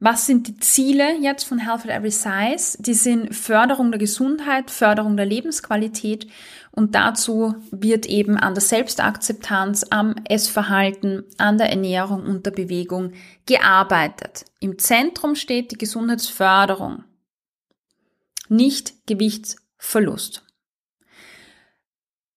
was 0.00 0.26
sind 0.26 0.46
die 0.46 0.56
Ziele 0.58 1.16
jetzt 1.20 1.44
von 1.44 1.58
Health 1.58 1.84
at 1.84 1.90
Every 1.90 2.12
Size? 2.12 2.80
Die 2.80 2.94
sind 2.94 3.34
Förderung 3.34 3.90
der 3.90 3.98
Gesundheit, 3.98 4.70
Förderung 4.70 5.16
der 5.16 5.26
Lebensqualität 5.26 6.28
und 6.70 6.94
dazu 6.94 7.56
wird 7.72 8.06
eben 8.06 8.36
an 8.36 8.54
der 8.54 8.60
Selbstakzeptanz, 8.60 9.86
am 9.90 10.14
Essverhalten, 10.28 11.24
an 11.36 11.58
der 11.58 11.70
Ernährung 11.70 12.22
und 12.24 12.46
der 12.46 12.52
Bewegung 12.52 13.12
gearbeitet. 13.46 14.44
Im 14.60 14.78
Zentrum 14.78 15.34
steht 15.34 15.72
die 15.72 15.78
Gesundheitsförderung, 15.78 17.02
nicht 18.48 19.06
Gewichtsverlust. 19.08 20.44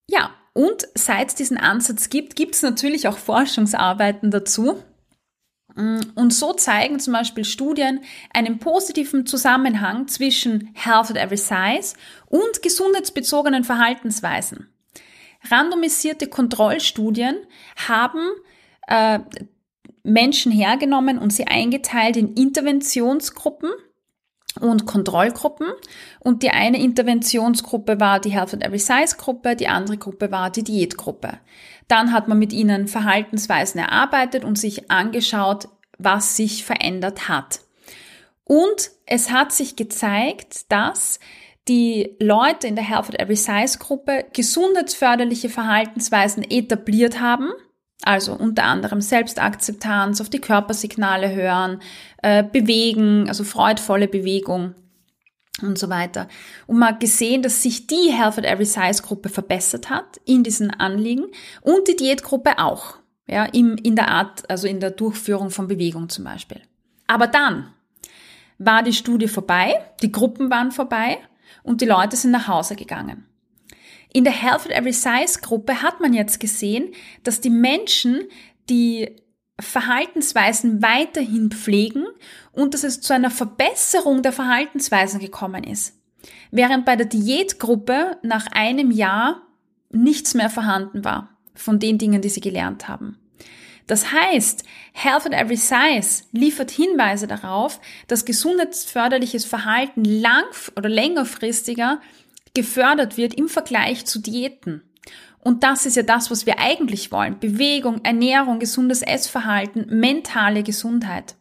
Ja, 0.08 0.32
und 0.54 0.88
seit 0.96 1.30
es 1.30 1.36
diesen 1.36 1.58
Ansatz 1.58 2.10
gibt, 2.10 2.36
gibt 2.36 2.56
es 2.56 2.64
natürlich 2.64 3.08
auch 3.08 3.20
Forschungsarbeiten 3.20 4.32
dazu. 4.32 4.84
Und 5.76 6.34
so 6.34 6.54
zeigen 6.54 7.00
zum 7.00 7.14
Beispiel 7.14 7.46
Studien 7.46 8.02
einen 8.34 8.60
positiven 8.60 9.26
Zusammenhang 9.26 10.08
zwischen 10.08 10.70
Health 10.74 11.12
at 11.12 11.18
Every 11.18 11.38
Size 11.38 11.96
und 12.28 12.62
gesundheitsbezogenen 12.62 13.64
Verhaltensweisen. 13.64 14.68
Randomisierte 15.50 16.28
Kontrollstudien 16.28 17.38
haben 17.88 18.32
äh, 18.88 19.20
Menschen 20.04 20.52
hergenommen 20.52 21.18
und 21.18 21.32
sie 21.32 21.48
eingeteilt 21.48 22.18
in 22.18 22.34
Interventionsgruppen 22.34 23.72
und 24.62 24.86
Kontrollgruppen. 24.86 25.68
Und 26.20 26.44
die 26.44 26.50
eine 26.50 26.82
Interventionsgruppe 26.82 28.00
war 28.00 28.20
die 28.20 28.32
Health 28.32 28.54
at 28.54 28.64
Every 28.64 28.80
Size 28.80 29.16
Gruppe, 29.18 29.56
die 29.56 29.68
andere 29.68 29.98
Gruppe 29.98 30.32
war 30.32 30.50
die 30.50 30.64
Diätgruppe. 30.64 31.40
Dann 31.88 32.14
hat 32.14 32.28
man 32.28 32.40
mit 32.40 32.54
ihnen 32.54 32.88
Verhaltensweisen 32.88 33.80
erarbeitet 33.80 34.44
und 34.46 34.58
sich 34.58 34.90
angeschaut, 34.90 35.68
was 35.98 36.38
sich 36.38 36.64
verändert 36.64 37.28
hat. 37.28 37.62
Und 38.44 38.92
es 39.06 39.32
hat 39.32 39.52
sich 39.52 39.76
gezeigt, 39.76 40.72
dass 40.72 41.20
die 41.68 42.16
Leute 42.20 42.68
in 42.68 42.76
der 42.76 42.88
Health 42.88 43.10
at 43.10 43.20
Every 43.20 43.36
Size 43.36 43.78
Gruppe 43.78 44.26
gesundheitsförderliche 44.34 45.50
Verhaltensweisen 45.50 46.44
etabliert 46.44 47.20
haben, 47.20 47.52
also 48.04 48.34
unter 48.34 48.64
anderem 48.64 49.02
Selbstakzeptanz, 49.02 50.22
auf 50.22 50.30
die 50.30 50.40
Körpersignale 50.40 51.32
hören, 51.32 51.82
äh, 52.22 52.44
bewegen, 52.44 53.28
also 53.28 53.44
freudvolle 53.44 54.08
Bewegung 54.08 54.76
und 55.62 55.78
so 55.78 55.90
weiter. 55.90 56.28
Und 56.68 56.80
man 56.80 56.90
hat 56.90 57.00
gesehen, 57.00 57.42
dass 57.44 57.62
sich 57.62 57.88
die 57.88 58.12
Health 58.12 58.38
at 58.38 58.46
Every 58.46 58.66
Size 58.66 59.04
Gruppe 59.04 59.30
verbessert 59.30 59.90
hat 59.90 60.18
in 60.26 60.44
diesen 60.44 60.72
Anliegen 60.72 61.26
und 61.62 61.88
die 61.88 61.96
Diätgruppe 61.96 62.58
auch. 62.58 62.96
Ja, 63.28 63.46
im, 63.46 63.78
in 63.78 63.96
der 63.96 64.10
Art, 64.10 64.50
also 64.50 64.68
in 64.68 64.80
der 64.80 64.92
Durchführung 64.92 65.52
von 65.52 65.68
Bewegung 65.68 66.10
zum 66.10 66.26
Beispiel. 66.26 66.60
Aber 67.08 67.28
dann 67.28 67.72
war 68.58 68.84
die 68.84 68.94
Studie 68.94 69.28
vorbei, 69.28 69.80
die 70.02 70.12
Gruppen 70.12 70.50
waren 70.50 70.72
vorbei 70.72 71.20
und 71.64 71.82
die 71.82 71.86
Leute 71.86 72.16
sind 72.18 72.32
nach 72.32 72.48
Hause 72.48 72.76
gegangen. 72.76 73.26
In 74.14 74.24
der 74.24 74.34
Health 74.34 74.66
at 74.66 74.72
Every 74.72 74.94
Size 74.94 75.40
Gruppe 75.42 75.82
hat 75.82 76.02
man 76.02 76.14
jetzt 76.14 76.40
gesehen, 76.40 76.94
dass 77.24 77.42
die 77.42 77.50
Menschen, 77.50 78.24
die 78.70 79.16
Verhaltensweisen 79.60 80.82
weiterhin 80.82 81.52
pflegen 81.52 82.06
und 82.52 82.74
dass 82.74 82.84
es 82.84 83.00
zu 83.02 83.14
einer 83.14 83.32
Verbesserung 83.32 84.22
der 84.22 84.34
Verhaltensweisen 84.34 85.20
gekommen 85.20 85.64
ist. 85.64 85.98
Während 86.52 86.86
bei 86.86 86.96
der 86.96 87.06
Diätgruppe 87.06 88.18
nach 88.24 88.48
einem 88.52 88.92
Jahr 88.92 89.44
nichts 89.92 90.34
mehr 90.34 90.50
vorhanden 90.50 91.06
war 91.06 91.38
von 91.54 91.80
den 91.80 91.98
Dingen, 91.98 92.22
die 92.22 92.30
sie 92.30 92.42
gelernt 92.42 92.88
haben. 92.88 93.18
Das 93.88 94.12
heißt, 94.12 94.64
Health 94.94 95.26
at 95.26 95.34
Every 95.34 95.58
Size 95.58 96.24
liefert 96.32 96.72
Hinweise 96.72 97.28
darauf, 97.28 97.82
dass 98.08 98.26
gesundheitsförderliches 98.26 99.46
Verhalten 99.46 100.06
lang 100.06 100.46
oder 100.78 100.88
längerfristiger 100.88 102.00
gefördert 102.54 103.18
wird 103.18 103.34
im 103.34 103.48
Vergleich 103.50 104.06
zu 104.06 104.20
Diäten. 104.20 104.84
Und 105.40 105.64
das 105.64 105.86
ist 105.86 105.96
ja 105.96 106.04
das, 106.04 106.30
was 106.30 106.46
wir 106.46 106.60
eigentlich 106.60 107.12
wollen. 107.12 107.40
Bewegung, 107.40 108.02
Ernährung, 108.04 108.60
gesundes 108.60 109.02
Essverhalten, 109.02 109.88
mentale 109.90 110.62
Gesundheit. 110.62 111.36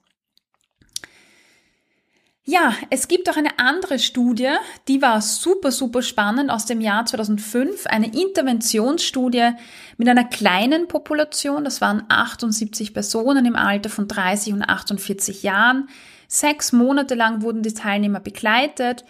Ja, 2.43 2.75
es 2.89 3.07
gibt 3.07 3.31
auch 3.31 3.37
eine 3.37 3.59
andere 3.59 3.99
Studie, 3.99 4.51
die 4.89 5.03
war 5.03 5.21
super, 5.21 5.71
super 5.71 6.03
spannend 6.03 6.51
aus 6.51 6.65
dem 6.65 6.81
Jahr 6.81 7.05
2005, 7.05 7.87
eine 7.87 8.13
Interventionsstudie 8.13 9.51
mit 9.99 10.09
einer 10.09 10.25
kleinen 10.25 10.89
Population, 10.89 11.63
das 11.63 11.81
waren 11.81 12.03
78 12.09 12.93
Personen 12.93 13.47
im 13.47 13.55
Alter 13.55 13.89
von 13.91 14.09
30 14.09 14.55
und 14.55 14.63
48 14.63 15.45
Jahren. 15.45 15.91
Sechs 16.27 16.73
Monate 16.73 17.15
lang 17.15 17.43
wurden 17.43 17.63
die 17.63 17.75
Teilnehmer 17.75 18.21
begleitet 18.21 19.05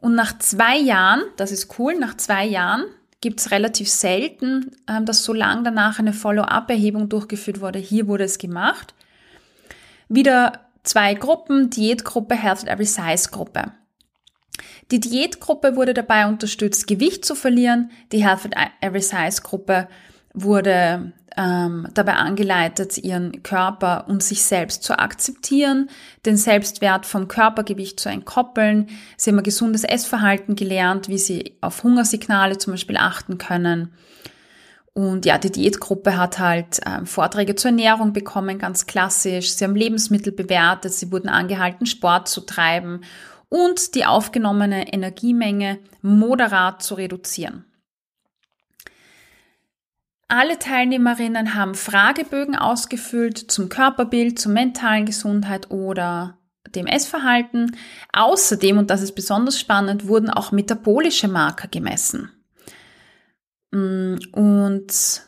und 0.00 0.14
nach 0.14 0.38
zwei 0.38 0.78
Jahren, 0.78 1.22
das 1.36 1.52
ist 1.52 1.78
cool, 1.78 1.94
nach 1.98 2.16
zwei 2.16 2.46
Jahren 2.46 2.84
gibt 3.20 3.40
es 3.40 3.50
relativ 3.50 3.90
selten, 3.90 4.70
ähm, 4.88 5.04
dass 5.04 5.24
so 5.24 5.32
lang 5.32 5.62
danach 5.64 5.98
eine 5.98 6.12
Follow-up-Erhebung 6.12 7.08
durchgeführt 7.08 7.60
wurde. 7.60 7.78
Hier 7.78 8.06
wurde 8.06 8.24
es 8.24 8.38
gemacht. 8.38 8.94
Wieder 10.08 10.60
zwei 10.82 11.14
Gruppen, 11.14 11.70
Diätgruppe, 11.70 12.34
Health 12.34 12.62
at 12.62 12.68
Every 12.68 12.86
Size 12.86 13.30
Gruppe. 13.30 13.72
Die 14.90 15.00
Diätgruppe 15.00 15.76
wurde 15.76 15.94
dabei 15.94 16.26
unterstützt, 16.26 16.86
Gewicht 16.86 17.24
zu 17.24 17.34
verlieren. 17.34 17.90
Die 18.10 18.24
Health 18.24 18.56
at 18.56 18.70
Every 18.80 19.02
Size 19.02 19.42
Gruppe 19.42 19.88
wurde 20.34 21.12
ähm, 21.36 21.88
dabei 21.94 22.14
angeleitet, 22.14 22.98
ihren 22.98 23.42
Körper 23.42 24.06
und 24.08 24.22
sich 24.22 24.42
selbst 24.42 24.82
zu 24.82 24.98
akzeptieren, 24.98 25.88
den 26.26 26.36
Selbstwert 26.36 27.06
vom 27.06 27.28
Körpergewicht 27.28 28.00
zu 28.00 28.08
entkoppeln. 28.08 28.88
Sie 29.16 29.30
haben 29.30 29.38
ein 29.38 29.44
gesundes 29.44 29.84
Essverhalten 29.84 30.56
gelernt, 30.56 31.08
wie 31.08 31.18
sie 31.18 31.56
auf 31.60 31.82
Hungersignale 31.82 32.58
zum 32.58 32.72
Beispiel 32.72 32.96
achten 32.96 33.38
können 33.38 33.92
und 34.92 35.24
ja, 35.24 35.38
die 35.38 35.52
Diätgruppe 35.52 36.16
hat 36.16 36.38
halt 36.38 36.84
äh, 36.84 37.04
Vorträge 37.04 37.54
zur 37.54 37.70
Ernährung 37.70 38.12
bekommen, 38.12 38.58
ganz 38.58 38.86
klassisch. 38.86 39.52
Sie 39.52 39.64
haben 39.64 39.76
Lebensmittel 39.76 40.32
bewertet, 40.32 40.92
sie 40.92 41.12
wurden 41.12 41.28
angehalten, 41.28 41.86
Sport 41.86 42.28
zu 42.28 42.40
treiben 42.40 43.02
und 43.48 43.94
die 43.94 44.04
aufgenommene 44.04 44.92
Energiemenge 44.92 45.78
moderat 46.02 46.82
zu 46.82 46.94
reduzieren. 46.94 47.64
Alle 50.30 50.60
Teilnehmerinnen 50.60 51.54
haben 51.54 51.74
Fragebögen 51.74 52.54
ausgefüllt 52.54 53.36
zum 53.50 53.68
Körperbild, 53.68 54.38
zur 54.38 54.52
mentalen 54.52 55.04
Gesundheit 55.04 55.72
oder 55.72 56.38
dem 56.68 56.86
Essverhalten. 56.86 57.76
Außerdem, 58.12 58.78
und 58.78 58.90
das 58.90 59.02
ist 59.02 59.16
besonders 59.16 59.58
spannend, 59.58 60.06
wurden 60.06 60.30
auch 60.30 60.52
metabolische 60.52 61.26
Marker 61.26 61.66
gemessen. 61.66 62.30
Mm, 63.72 64.18
und 64.30 65.22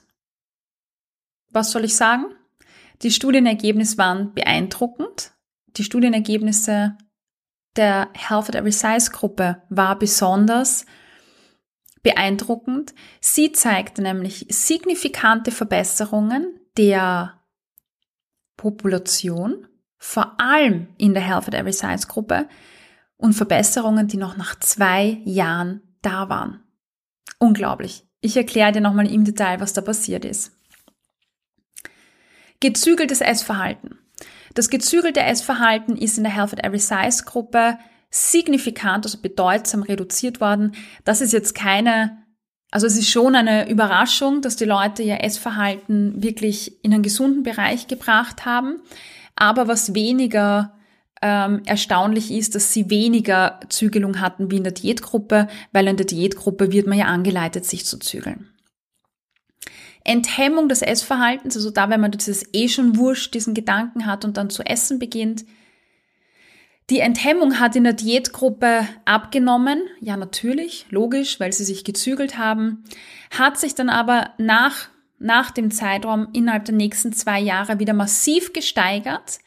was 1.51 1.73
soll 1.73 1.85
ich 1.85 1.97
sagen? 1.97 2.27
Die 3.03 3.11
Studienergebnisse 3.11 3.99
waren 3.99 4.33
beeindruckend. 4.35 5.33
Die 5.79 5.83
Studienergebnisse 5.83 6.97
der 7.75 8.09
Health 8.13 8.51
at 8.51 8.55
Every 8.55 8.71
Size 8.71 9.11
Gruppe 9.11 9.63
war 9.69 9.99
besonders 9.99 10.87
beeindruckend. 12.03 12.95
Sie 13.21 13.53
zeigte 13.53 14.03
nämlich 14.03 14.47
signifikante 14.49 15.51
Verbesserungen 15.51 16.61
der 16.77 17.41
Population, 18.57 19.67
vor 19.99 20.41
allem 20.41 20.89
in 20.99 21.15
der 21.15 21.23
Health 21.23 21.49
at 21.49 21.55
Every 21.55 21.73
Size 21.73 22.07
Gruppe 22.07 22.49
und 23.17 23.35
Verbesserungen, 23.35 24.09
die 24.09 24.17
noch 24.17 24.37
nach 24.37 24.59
zwei 24.59 25.21
Jahren 25.25 25.83
da 26.03 26.29
waren. 26.29 26.63
Unglaublich. 27.39 28.05
Ich 28.21 28.37
erkläre 28.37 28.73
dir 28.73 28.81
nochmal 28.81 29.11
im 29.11 29.25
Detail, 29.25 29.61
was 29.61 29.73
da 29.73 29.81
passiert 29.81 30.25
ist. 30.25 30.53
Gezügeltes 32.61 33.21
Essverhalten. 33.21 33.99
Das 34.55 34.71
gezügelte 34.71 35.21
Essverhalten 35.21 35.97
ist 35.97 36.19
in 36.19 36.25
der 36.25 36.35
Health 36.35 36.53
at 36.53 36.65
Every 36.65 36.79
Size 36.79 37.25
Gruppe 37.25 37.79
signifikant, 38.13 39.07
also 39.07 39.19
bedeutsam 39.19 39.83
reduziert 39.83 40.41
worden. 40.41 40.77
Das 41.05 41.21
ist 41.21 41.33
jetzt 41.33 41.55
keine, 41.55 42.19
also 42.71 42.87
es 42.87 42.97
ist 42.97 43.09
schon 43.09 43.35
eine 43.35 43.69
Überraschung, 43.69 44.43
dass 44.43 44.55
die 44.55 44.67
Leute 44.67 45.03
ihr 45.03 45.25
Essverhalten 45.25 46.23
wirklich 46.23 46.85
in 46.85 46.93
einen 46.93 47.03
gesunden 47.03 47.43
Bereich 47.43 47.89
gebracht 47.89 48.45
haben. 48.45 48.77
Aber 49.35 49.67
was 49.67 49.95
weniger 49.95 50.75
ähm, 51.23 51.63
erstaunlich 51.65 52.31
ist, 52.31 52.55
dass 52.55 52.73
sie 52.73 52.91
weniger 52.91 53.61
Zügelung 53.71 54.21
hatten 54.21 54.51
wie 54.51 54.59
in 54.59 54.65
der 54.65 54.73
Diätgruppe, 54.73 55.49
weil 55.73 55.89
in 55.89 55.97
der 55.97 56.07
Diätgruppe 56.07 56.71
wird 56.71 56.87
man 56.87 56.99
ja 56.99 57.07
angeleitet, 57.07 57.65
sich 57.65 57.87
zu 57.87 57.99
zügeln. 57.99 58.51
Enthemmung 60.05 60.69
des 60.69 60.83
Essverhaltens, 60.83 61.57
also 61.57 61.71
da, 61.71 61.89
wenn 61.89 62.01
man 62.01 62.11
dieses 62.11 62.45
eh 62.53 62.69
schon 62.69 62.97
wurscht, 62.97 63.33
diesen 63.33 63.55
Gedanken 63.55 64.05
hat 64.05 64.25
und 64.25 64.37
dann 64.37 64.51
zu 64.51 64.63
essen 64.65 64.99
beginnt. 64.99 65.45
Die 66.91 66.99
Enthemmung 66.99 67.61
hat 67.61 67.77
in 67.77 67.85
der 67.85 67.93
Diätgruppe 67.93 68.87
abgenommen, 69.05 69.83
ja 70.01 70.17
natürlich, 70.17 70.87
logisch, 70.91 71.39
weil 71.39 71.53
sie 71.53 71.65
sich 71.65 71.85
gezügelt 71.85 72.39
haben, 72.39 72.85
hat 73.31 73.59
sich 73.59 73.75
dann 73.75 73.89
aber 73.89 74.31
nach, 74.39 74.89
nach 75.19 75.53
dem 75.53 75.71
Zeitraum 75.71 76.29
innerhalb 76.33 76.65
der 76.65 76.75
nächsten 76.75 77.13
zwei 77.13 77.41
Jahre 77.41 77.79
wieder 77.79 77.95
massiv 77.95 78.53
gesteigert, 78.53 79.39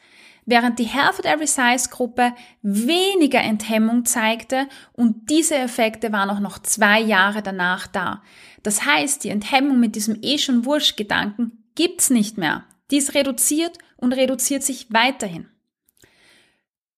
während 0.46 0.78
die 0.78 0.84
Health 0.84 1.18
at 1.18 1.26
Every 1.26 1.46
Size 1.46 1.90
Gruppe 1.90 2.32
weniger 2.62 3.40
Enthemmung 3.40 4.06
zeigte 4.06 4.66
und 4.94 5.28
diese 5.28 5.56
Effekte 5.56 6.12
waren 6.12 6.30
auch 6.30 6.40
noch 6.40 6.58
zwei 6.60 7.00
Jahre 7.00 7.42
danach 7.42 7.86
da. 7.86 8.22
Das 8.62 8.84
heißt, 8.86 9.22
die 9.22 9.30
Enthemmung 9.30 9.78
mit 9.78 9.94
diesem 9.94 10.18
eh 10.22 10.38
schon 10.38 10.64
wurscht 10.64 10.96
Gedanken 10.96 11.64
gibt's 11.74 12.10
nicht 12.10 12.38
mehr. 12.38 12.64
Die 12.90 12.96
ist 12.96 13.14
reduziert 13.14 13.76
und 13.96 14.14
reduziert 14.14 14.62
sich 14.62 14.86
weiterhin. 14.90 15.48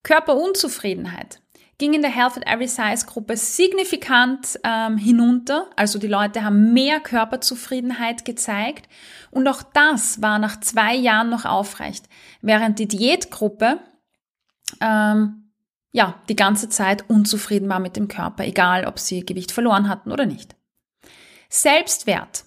Körperunzufriedenheit 0.03 1.41
ging 1.79 1.95
in 1.95 2.03
der 2.03 2.11
Health 2.11 2.37
at 2.37 2.47
Every 2.47 2.67
Size 2.67 3.07
Gruppe 3.07 3.37
signifikant 3.37 4.59
ähm, 4.65 4.99
hinunter. 4.99 5.71
Also 5.77 5.99
die 5.99 6.09
Leute 6.09 6.43
haben 6.43 6.73
mehr 6.73 7.01
Körperzufriedenheit 7.01 8.25
gezeigt. 8.25 8.89
Und 9.31 9.47
auch 9.47 9.63
das 9.63 10.21
war 10.21 10.39
nach 10.39 10.61
zwei 10.61 10.95
Jahren 10.95 11.31
noch 11.31 11.45
aufrecht. 11.45 12.09
Während 12.43 12.81
die 12.81 12.89
Diätgruppe 12.89 13.79
ähm, 14.81 15.53
ja 15.93 16.21
die 16.29 16.37
ganze 16.37 16.69
Zeit 16.69 17.09
unzufrieden 17.09 17.69
war 17.69 17.79
mit 17.79 17.97
dem 17.97 18.09
Körper, 18.09 18.45
egal 18.45 18.85
ob 18.85 18.99
sie 18.99 19.25
Gewicht 19.25 19.53
verloren 19.53 19.89
hatten 19.89 20.11
oder 20.11 20.27
nicht. 20.27 20.57
Selbstwert. 21.49 22.45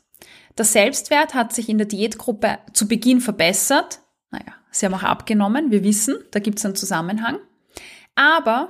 Der 0.57 0.65
Selbstwert 0.65 1.33
hat 1.33 1.53
sich 1.53 1.69
in 1.69 1.77
der 1.77 1.87
Diätgruppe 1.87 2.59
zu 2.73 2.87
Beginn 2.87 3.21
verbessert. 3.21 4.01
Naja, 4.29 4.53
sie 4.71 4.85
haben 4.85 4.93
auch 4.93 5.03
abgenommen, 5.03 5.71
wir 5.71 5.83
wissen, 5.83 6.15
da 6.31 6.39
gibt 6.39 6.59
es 6.59 6.65
einen 6.65 6.75
Zusammenhang. 6.75 7.37
Aber 8.15 8.69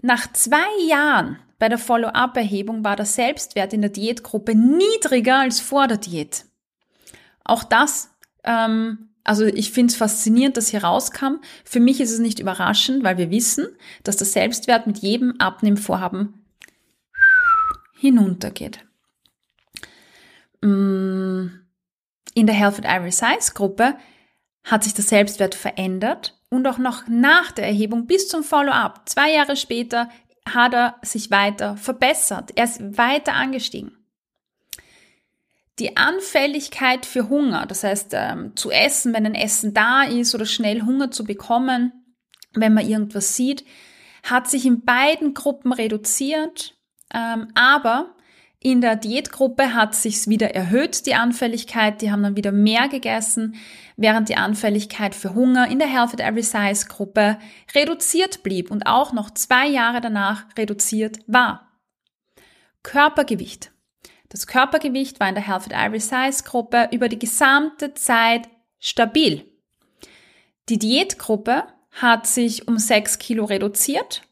nach 0.00 0.32
zwei 0.32 0.86
Jahren 0.88 1.38
bei 1.58 1.68
der 1.68 1.78
Follow-up-Erhebung 1.78 2.84
war 2.84 2.96
der 2.96 3.06
Selbstwert 3.06 3.72
in 3.72 3.80
der 3.80 3.90
Diätgruppe 3.90 4.54
niedriger 4.54 5.40
als 5.40 5.60
vor 5.60 5.88
der 5.88 5.96
Diät. 5.96 6.44
Auch 7.44 7.64
das, 7.64 8.10
ähm, 8.44 9.08
also 9.24 9.44
ich 9.44 9.72
finde 9.72 9.90
es 9.90 9.96
faszinierend, 9.96 10.56
dass 10.56 10.68
hier 10.68 10.84
rauskam. 10.84 11.40
Für 11.64 11.80
mich 11.80 12.00
ist 12.00 12.12
es 12.12 12.20
nicht 12.20 12.38
überraschend, 12.38 13.02
weil 13.02 13.18
wir 13.18 13.30
wissen, 13.30 13.66
dass 14.04 14.16
der 14.16 14.26
Selbstwert 14.26 14.86
mit 14.86 14.98
jedem 14.98 15.34
Abnehmvorhaben 15.38 16.46
hinuntergeht. 17.98 18.84
Mm, 20.60 21.46
in 22.34 22.46
der 22.46 22.54
Health 22.54 22.78
at 22.78 22.84
Every 22.84 23.10
Size 23.10 23.52
Gruppe 23.54 23.96
hat 24.64 24.84
sich 24.84 24.94
der 24.94 25.04
Selbstwert 25.04 25.54
verändert 25.54 26.38
und 26.50 26.66
auch 26.66 26.78
noch 26.78 27.08
nach 27.08 27.52
der 27.52 27.66
Erhebung 27.66 28.06
bis 28.06 28.28
zum 28.28 28.42
Follow-up, 28.42 29.08
zwei 29.08 29.32
Jahre 29.32 29.56
später, 29.56 30.08
hat 30.46 30.74
er 30.74 30.96
sich 31.02 31.30
weiter 31.30 31.76
verbessert. 31.76 32.52
Er 32.54 32.64
ist 32.64 32.96
weiter 32.96 33.34
angestiegen. 33.34 33.92
Die 35.78 35.96
Anfälligkeit 35.96 37.06
für 37.06 37.28
Hunger, 37.28 37.66
das 37.66 37.84
heißt 37.84 38.12
ähm, 38.14 38.56
zu 38.56 38.70
essen, 38.70 39.14
wenn 39.14 39.26
ein 39.26 39.34
Essen 39.34 39.74
da 39.74 40.02
ist 40.02 40.34
oder 40.34 40.46
schnell 40.46 40.82
Hunger 40.82 41.10
zu 41.10 41.24
bekommen, 41.24 41.92
wenn 42.52 42.74
man 42.74 42.88
irgendwas 42.88 43.36
sieht, 43.36 43.64
hat 44.24 44.48
sich 44.48 44.66
in 44.66 44.84
beiden 44.84 45.34
Gruppen 45.34 45.72
reduziert, 45.72 46.74
ähm, 47.14 47.48
aber 47.54 48.16
in 48.60 48.80
der 48.80 48.96
Diätgruppe 48.96 49.74
hat 49.74 49.94
sich's 49.94 50.26
wieder 50.28 50.52
erhöht, 50.52 51.06
die 51.06 51.14
Anfälligkeit. 51.14 52.02
Die 52.02 52.10
haben 52.10 52.24
dann 52.24 52.36
wieder 52.36 52.50
mehr 52.50 52.88
gegessen, 52.88 53.54
während 53.96 54.28
die 54.28 54.36
Anfälligkeit 54.36 55.14
für 55.14 55.34
Hunger 55.34 55.70
in 55.70 55.78
der 55.78 55.86
Health 55.86 56.12
at 56.12 56.20
Every 56.20 56.42
Size 56.42 56.86
Gruppe 56.88 57.38
reduziert 57.72 58.42
blieb 58.42 58.72
und 58.72 58.86
auch 58.86 59.12
noch 59.12 59.30
zwei 59.30 59.68
Jahre 59.68 60.00
danach 60.00 60.44
reduziert 60.56 61.20
war. 61.28 61.78
Körpergewicht. 62.82 63.70
Das 64.28 64.48
Körpergewicht 64.48 65.20
war 65.20 65.28
in 65.28 65.36
der 65.36 65.46
Health 65.46 65.72
at 65.72 65.86
Every 65.86 66.00
Size 66.00 66.42
Gruppe 66.42 66.88
über 66.90 67.08
die 67.08 67.18
gesamte 67.18 67.94
Zeit 67.94 68.48
stabil. 68.80 69.44
Die 70.68 70.80
Diätgruppe 70.80 71.64
hat 71.92 72.26
sich 72.26 72.66
um 72.66 72.76
sechs 72.78 73.20
Kilo 73.20 73.44
reduziert 73.44 74.27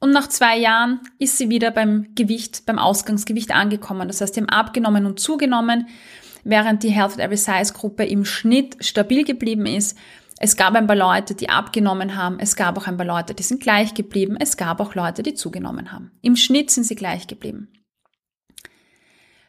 und 0.00 0.10
nach 0.10 0.28
zwei 0.28 0.56
Jahren 0.56 1.00
ist 1.18 1.36
sie 1.36 1.50
wieder 1.50 1.70
beim 1.70 2.14
Gewicht, 2.14 2.64
beim 2.66 2.78
Ausgangsgewicht 2.78 3.52
angekommen. 3.52 4.08
Das 4.08 4.20
heißt, 4.20 4.34
sie 4.34 4.40
haben 4.40 4.48
abgenommen 4.48 5.04
und 5.04 5.20
zugenommen, 5.20 5.88
während 6.42 6.82
die 6.82 6.88
Health 6.88 7.12
at 7.12 7.20
Every 7.20 7.36
Size 7.36 7.74
Gruppe 7.74 8.04
im 8.06 8.24
Schnitt 8.24 8.82
stabil 8.82 9.24
geblieben 9.24 9.66
ist. 9.66 9.96
Es 10.38 10.56
gab 10.56 10.74
ein 10.74 10.86
paar 10.86 10.96
Leute, 10.96 11.34
die 11.34 11.50
abgenommen 11.50 12.16
haben. 12.16 12.40
Es 12.40 12.56
gab 12.56 12.78
auch 12.78 12.86
ein 12.86 12.96
paar 12.96 13.06
Leute, 13.06 13.34
die 13.34 13.42
sind 13.42 13.62
gleich 13.62 13.92
geblieben. 13.92 14.38
Es 14.40 14.56
gab 14.56 14.80
auch 14.80 14.94
Leute, 14.94 15.22
die 15.22 15.34
zugenommen 15.34 15.92
haben. 15.92 16.12
Im 16.22 16.34
Schnitt 16.34 16.70
sind 16.70 16.84
sie 16.84 16.94
gleich 16.94 17.26
geblieben. 17.26 17.68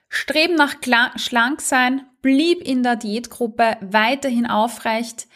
Streben 0.10 0.56
nach 0.56 0.76
Schlanksein 1.16 2.02
blieb 2.22 2.62
in 2.62 2.84
der 2.84 2.98
Diätgruppe 2.98 3.78
weiterhin 3.80 4.46
aufrecht. 4.46 5.28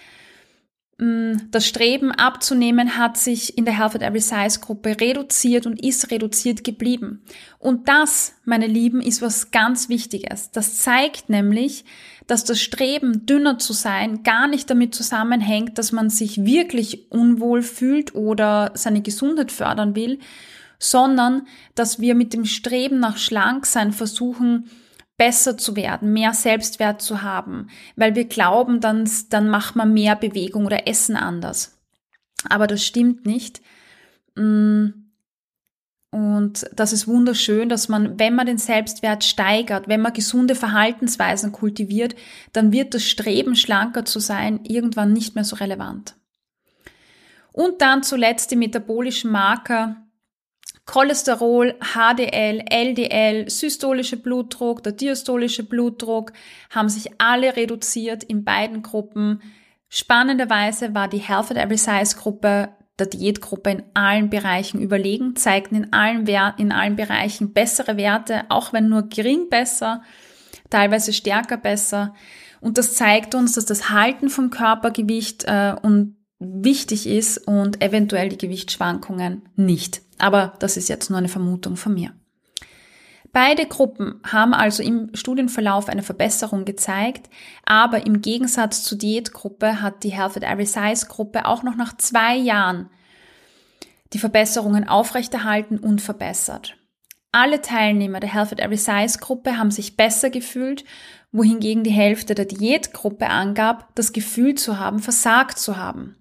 Mm, 0.97 1.51
das 1.51 1.67
Streben 1.67 2.11
abzunehmen 2.11 2.97
hat 2.97 3.17
sich 3.17 3.57
in 3.57 3.65
der 3.65 3.77
Health 3.77 3.95
at 3.95 4.01
Every 4.01 4.21
Size 4.21 4.59
Gruppe 4.61 4.95
reduziert 4.99 5.65
und 5.65 5.83
ist 5.83 6.09
reduziert 6.09 6.63
geblieben. 6.63 7.21
Und 7.59 7.89
das, 7.89 8.33
meine 8.45 8.67
Lieben, 8.67 9.01
ist 9.01 9.21
was 9.21 9.51
ganz 9.51 9.89
Wichtiges. 9.89 10.51
Das 10.51 10.77
zeigt 10.77 11.29
nämlich, 11.29 11.83
dass 12.27 12.45
das 12.45 12.61
Streben, 12.61 13.25
dünner 13.25 13.59
zu 13.59 13.73
sein, 13.73 14.23
gar 14.23 14.47
nicht 14.47 14.69
damit 14.69 14.95
zusammenhängt, 14.95 15.77
dass 15.77 15.91
man 15.91 16.09
sich 16.09 16.45
wirklich 16.45 17.11
unwohl 17.11 17.61
fühlt 17.61 18.15
oder 18.15 18.71
seine 18.75 19.01
Gesundheit 19.01 19.51
fördern 19.51 19.95
will, 19.95 20.19
sondern 20.79 21.45
dass 21.75 21.99
wir 21.99 22.15
mit 22.15 22.33
dem 22.33 22.45
Streben 22.45 22.99
nach 22.99 23.17
Schlanksein 23.17 23.91
versuchen, 23.91 24.69
besser 25.17 25.57
zu 25.57 25.75
werden, 25.75 26.13
mehr 26.13 26.33
Selbstwert 26.33 27.01
zu 27.01 27.21
haben, 27.21 27.69
weil 27.95 28.15
wir 28.15 28.25
glauben, 28.25 28.81
dann, 28.81 29.09
dann 29.29 29.49
macht 29.49 29.75
man 29.75 29.93
mehr 29.93 30.15
Bewegung 30.15 30.65
oder 30.65 30.87
Essen 30.87 31.15
anders. 31.15 31.79
Aber 32.49 32.67
das 32.67 32.83
stimmt 32.83 33.25
nicht. 33.25 33.61
Mm. 34.35 34.87
Und 36.11 36.65
das 36.73 36.93
ist 36.93 37.07
wunderschön, 37.07 37.67
dass 37.67 37.89
man, 37.89 38.17
wenn 38.17 38.35
man 38.35 38.45
den 38.45 38.57
Selbstwert 38.57 39.25
steigert, 39.25 39.89
wenn 39.89 39.99
man 39.99 40.13
gesunde 40.13 40.55
Verhaltensweisen 40.55 41.51
kultiviert, 41.51 42.15
dann 42.53 42.71
wird 42.71 42.93
das 42.93 43.03
Streben, 43.03 43.57
schlanker 43.57 44.05
zu 44.05 44.19
sein, 44.19 44.61
irgendwann 44.63 45.11
nicht 45.11 45.35
mehr 45.35 45.43
so 45.43 45.57
relevant. 45.57 46.15
Und 47.51 47.81
dann 47.81 48.01
zuletzt 48.01 48.51
die 48.51 48.55
metabolischen 48.55 49.29
Marker 49.29 50.04
Cholesterol, 50.85 51.75
HDL, 51.79 52.63
LDL, 52.69 53.49
systolische 53.49 54.17
Blutdruck, 54.17 54.83
der 54.83 54.91
diastolische 54.91 55.63
Blutdruck 55.63 56.31
haben 56.69 56.89
sich 56.89 57.09
alle 57.17 57.55
reduziert 57.55 58.23
in 58.23 58.43
beiden 58.43 58.83
Gruppen. 58.83 59.41
Spannenderweise 59.89 60.93
war 60.93 61.07
die 61.07 61.17
Health 61.17 61.51
at 61.51 61.57
Every 61.57 61.77
Size 61.77 62.15
Gruppe 62.15 62.69
der 62.99 63.07
Diätgruppe 63.07 63.71
in 63.71 63.83
allen 63.93 64.29
Bereichen 64.29 64.79
überlegen, 64.79 65.35
zeigten 65.35 65.75
in 65.75 65.93
allen, 65.93 66.25
in 66.57 66.71
allen 66.71 66.95
Bereichen 66.95 67.51
bessere 67.51 67.97
Werte, 67.97 68.43
auch 68.49 68.71
wenn 68.71 68.87
nur 68.87 69.09
gering 69.09 69.49
besser, 69.49 70.01
teilweise 70.69 71.11
stärker 71.13 71.57
besser. 71.57 72.13
Und 72.61 72.77
das 72.77 72.93
zeigt 72.93 73.35
uns, 73.35 73.53
dass 73.53 73.65
das 73.65 73.89
Halten 73.89 74.29
vom 74.29 74.49
Körpergewicht 74.49 75.43
äh, 75.45 75.75
und 75.81 76.15
wichtig 76.39 77.07
ist 77.07 77.47
und 77.47 77.81
eventuell 77.81 78.29
die 78.29 78.37
Gewichtsschwankungen 78.37 79.43
nicht. 79.55 80.01
Aber 80.17 80.53
das 80.59 80.77
ist 80.77 80.89
jetzt 80.89 81.09
nur 81.09 81.19
eine 81.19 81.29
Vermutung 81.29 81.75
von 81.75 81.93
mir. 81.93 82.13
Beide 83.35 83.65
Gruppen 83.65 84.21
haben 84.25 84.53
also 84.53 84.81
im 84.81 85.09
Studienverlauf 85.13 85.89
eine 85.89 86.03
Verbesserung 86.03 86.63
gezeigt, 86.63 87.29
aber 87.65 88.05
im 88.05 88.21
Gegensatz 88.21 88.83
zur 88.83 88.97
Diätgruppe 88.97 89.81
hat 89.81 90.03
die 90.03 90.13
Health 90.13 90.37
at 90.37 90.43
Every 90.43 90.65
Size 90.65 91.07
Gruppe 91.07 91.45
auch 91.45 91.61
noch 91.61 91.75
nach 91.75 91.97
zwei 91.97 92.37
Jahren 92.37 92.89
die 94.13 94.19
Verbesserungen 94.19 94.87
aufrechterhalten 94.87 95.77
und 95.77 96.01
verbessert. 96.01 96.77
Alle 97.33 97.61
Teilnehmer 97.61 98.21
der 98.21 98.31
Health 98.33 98.53
at 98.53 98.61
Every 98.61 98.77
Size 98.77 99.19
Gruppe 99.19 99.57
haben 99.57 99.71
sich 99.71 99.97
besser 99.97 100.29
gefühlt, 100.29 100.85
wohingegen 101.33 101.83
die 101.83 101.91
Hälfte 101.91 102.35
der 102.35 102.45
Diätgruppe 102.45 103.27
angab, 103.27 103.93
das 103.95 104.13
Gefühl 104.13 104.55
zu 104.55 104.79
haben, 104.79 104.99
versagt 104.99 105.59
zu 105.59 105.75
haben. 105.75 106.15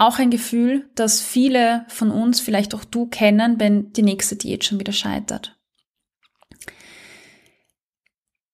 Auch 0.00 0.18
ein 0.18 0.30
Gefühl, 0.30 0.88
das 0.94 1.20
viele 1.20 1.84
von 1.88 2.10
uns, 2.10 2.40
vielleicht 2.40 2.74
auch 2.74 2.84
du, 2.84 3.04
kennen, 3.04 3.60
wenn 3.60 3.92
die 3.92 4.00
nächste 4.00 4.34
Diät 4.34 4.64
schon 4.64 4.80
wieder 4.80 4.94
scheitert. 4.94 5.58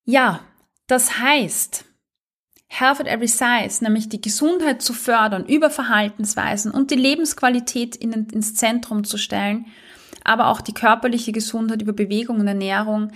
Ja, 0.05 0.41
das 0.89 1.21
heißt, 1.21 1.85
Health 2.67 3.01
at 3.01 3.07
Every 3.07 3.29
Size, 3.29 3.85
nämlich 3.85 4.09
die 4.09 4.21
Gesundheit 4.21 4.83
zu 4.83 4.93
fördern 4.93 5.47
über 5.47 5.71
Verhaltensweisen 5.71 6.73
und 6.73 6.91
die 6.91 6.97
Lebensqualität 6.97 7.95
in, 7.95 8.13
ins 8.13 8.57
Zentrum 8.57 9.05
zu 9.05 9.17
stellen, 9.17 9.67
aber 10.25 10.49
auch 10.49 10.61
die 10.61 10.75
körperliche 10.75 11.31
Gesundheit 11.31 11.81
über 11.81 11.93
Bewegung 11.93 12.41
und 12.41 12.49
Ernährung 12.49 13.13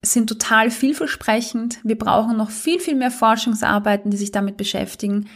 sind 0.00 0.26
total 0.26 0.70
vielversprechend. 0.70 1.80
Wir 1.84 1.98
brauchen 1.98 2.38
noch 2.38 2.48
viel, 2.48 2.80
viel 2.80 2.94
mehr 2.94 3.10
Forschungsarbeiten, 3.10 4.10
die 4.10 4.16
sich 4.16 4.32
damit 4.32 4.56
beschäftigen. 4.56 5.28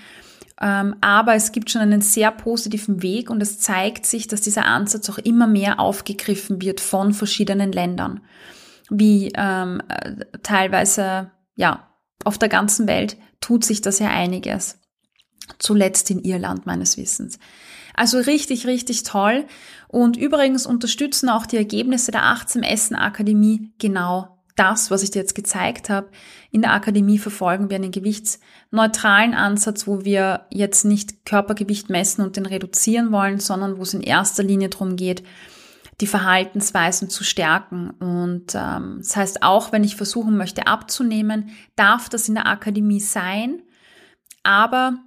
Ähm, 0.60 0.96
aber 1.00 1.34
es 1.34 1.52
gibt 1.52 1.70
schon 1.70 1.82
einen 1.82 2.02
sehr 2.02 2.30
positiven 2.30 3.02
Weg 3.02 3.30
und 3.30 3.40
es 3.40 3.58
zeigt 3.58 4.06
sich, 4.06 4.28
dass 4.28 4.40
dieser 4.40 4.66
Ansatz 4.66 5.08
auch 5.10 5.18
immer 5.18 5.46
mehr 5.46 5.80
aufgegriffen 5.80 6.60
wird 6.60 6.80
von 6.80 7.12
verschiedenen 7.12 7.72
Ländern 7.72 8.20
wie 8.92 9.32
ähm, 9.34 9.82
äh, 9.88 10.16
teilweise, 10.42 11.30
ja, 11.56 11.88
auf 12.24 12.38
der 12.38 12.48
ganzen 12.48 12.86
Welt 12.86 13.16
tut 13.40 13.64
sich 13.64 13.80
das 13.80 13.98
ja 13.98 14.08
einiges. 14.08 14.78
Zuletzt 15.58 16.10
in 16.10 16.20
Irland 16.20 16.66
meines 16.66 16.96
Wissens. 16.96 17.38
Also 17.94 18.18
richtig, 18.18 18.66
richtig 18.66 19.02
toll. 19.02 19.44
Und 19.88 20.16
übrigens 20.16 20.66
unterstützen 20.66 21.28
auch 21.28 21.46
die 21.46 21.56
Ergebnisse 21.56 22.12
der 22.12 22.24
18 22.24 22.62
Essen 22.62 22.94
Akademie 22.94 23.72
genau 23.78 24.31
das, 24.56 24.90
was 24.90 25.02
ich 25.02 25.10
dir 25.10 25.20
jetzt 25.20 25.34
gezeigt 25.34 25.88
habe. 25.90 26.08
In 26.50 26.62
der 26.62 26.72
Akademie 26.72 27.18
verfolgen 27.18 27.70
wir 27.70 27.76
einen 27.76 27.90
gewichtsneutralen 27.90 29.34
Ansatz, 29.34 29.86
wo 29.86 30.04
wir 30.04 30.46
jetzt 30.50 30.84
nicht 30.84 31.24
Körpergewicht 31.24 31.90
messen 31.90 32.22
und 32.22 32.36
den 32.36 32.46
reduzieren 32.46 33.12
wollen, 33.12 33.40
sondern 33.40 33.78
wo 33.78 33.82
es 33.82 33.94
in 33.94 34.02
erster 34.02 34.42
Linie 34.42 34.68
darum 34.68 34.96
geht, 34.96 35.22
die 36.00 36.06
Verhaltensweisen 36.06 37.08
zu 37.08 37.24
stärken. 37.24 37.90
Und 37.90 38.54
ähm, 38.54 38.96
das 38.98 39.16
heißt, 39.16 39.42
auch 39.42 39.72
wenn 39.72 39.84
ich 39.84 39.96
versuchen 39.96 40.36
möchte 40.36 40.66
abzunehmen, 40.66 41.50
darf 41.76 42.08
das 42.08 42.28
in 42.28 42.34
der 42.34 42.46
Akademie 42.46 43.00
sein. 43.00 43.62
Aber 44.42 44.98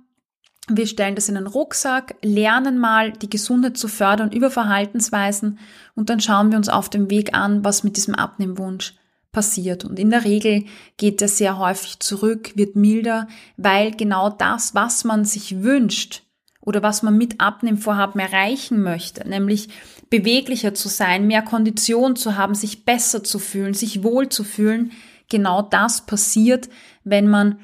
wir 0.68 0.88
stellen 0.88 1.16
das 1.16 1.30
in 1.30 1.38
einen 1.38 1.48
Rucksack, 1.48 2.16
lernen 2.24 2.80
mal 2.80 3.12
die 3.12 3.30
Gesundheit 3.30 3.78
zu 3.78 3.88
fördern 3.88 4.32
über 4.32 4.50
Verhaltensweisen 4.50 5.60
und 5.94 6.10
dann 6.10 6.20
schauen 6.20 6.50
wir 6.50 6.58
uns 6.58 6.70
auf 6.70 6.90
dem 6.90 7.12
Weg 7.12 7.36
an, 7.36 7.64
was 7.64 7.84
mit 7.84 7.98
diesem 7.98 8.16
Abnehmwunsch 8.16 8.96
passiert. 9.36 9.84
Und 9.84 10.00
in 10.00 10.12
der 10.12 10.24
Regel 10.24 10.64
geht 10.96 11.22
er 11.22 11.28
sehr 11.28 11.58
häufig 11.58 12.00
zurück, 12.00 12.54
wird 12.56 12.78
milder, 12.78 13.28
weil 13.58 13.92
genau 13.92 14.30
das, 14.30 14.74
was 14.74 15.04
man 15.04 15.26
sich 15.26 15.62
wünscht 15.62 16.24
oder 16.62 16.82
was 16.82 17.04
man 17.04 17.18
mit 17.18 17.42
Abnehmvorhaben 17.42 18.22
erreichen 18.22 18.82
möchte, 18.82 19.28
nämlich 19.28 19.68
beweglicher 20.10 20.74
zu 20.74 20.88
sein, 20.88 21.28
mehr 21.28 21.42
Kondition 21.42 22.16
zu 22.16 22.38
haben, 22.38 22.56
sich 22.56 22.86
besser 22.86 23.26
zu 23.26 23.38
fühlen, 23.38 23.74
sich 23.74 24.04
wohl 24.04 24.30
zu 24.30 24.46
fühlen. 24.46 24.94
Genau 25.30 25.62
das 25.62 26.06
passiert, 26.06 26.70
wenn 27.04 27.28
man 27.28 27.60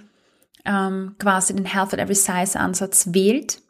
ähm, 0.65 1.15
quasi 1.19 1.55
den 1.55 1.65
Health 1.65 1.93
at 1.93 2.01
Every 2.01 2.15
Size 2.15 2.59
Ansatz 2.59 3.13
wählt 3.13 3.61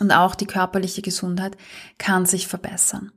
und 0.00 0.10
auch 0.10 0.34
die 0.34 0.46
körperliche 0.46 1.00
Gesundheit 1.00 1.56
kann 1.96 2.26
sich 2.26 2.48
verbessern. 2.48 3.12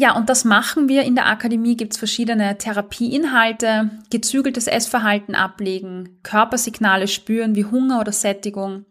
Ja, 0.00 0.16
und 0.16 0.28
das 0.28 0.44
machen 0.44 0.88
wir. 0.88 1.02
In 1.02 1.16
der 1.16 1.26
Akademie 1.26 1.76
gibt 1.76 1.92
es 1.92 1.98
verschiedene 1.98 2.56
Therapieinhalte, 2.56 3.90
gezügeltes 4.10 4.68
Essverhalten 4.68 5.34
ablegen, 5.34 6.20
Körpersignale 6.22 7.08
spüren 7.08 7.56
wie 7.56 7.64
Hunger 7.64 7.98
oder 7.98 8.12
Sättigung, 8.12 8.84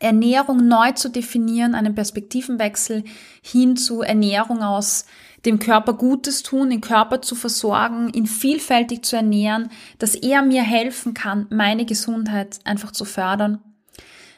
Ernährung 0.00 0.66
neu 0.66 0.92
zu 0.92 1.10
definieren, 1.10 1.74
einen 1.74 1.94
Perspektivenwechsel 1.94 3.04
hin 3.42 3.76
zu 3.76 4.00
Ernährung 4.00 4.62
aus 4.62 5.04
dem 5.44 5.58
Körper 5.58 5.92
Gutes 5.92 6.42
tun, 6.42 6.70
den 6.70 6.80
Körper 6.80 7.20
zu 7.20 7.34
versorgen, 7.34 8.08
ihn 8.14 8.26
vielfältig 8.26 9.04
zu 9.04 9.16
ernähren, 9.16 9.68
dass 9.98 10.14
er 10.14 10.40
mir 10.40 10.62
helfen 10.62 11.12
kann, 11.12 11.46
meine 11.50 11.84
Gesundheit 11.84 12.58
einfach 12.64 12.92
zu 12.92 13.04
fördern. 13.04 13.60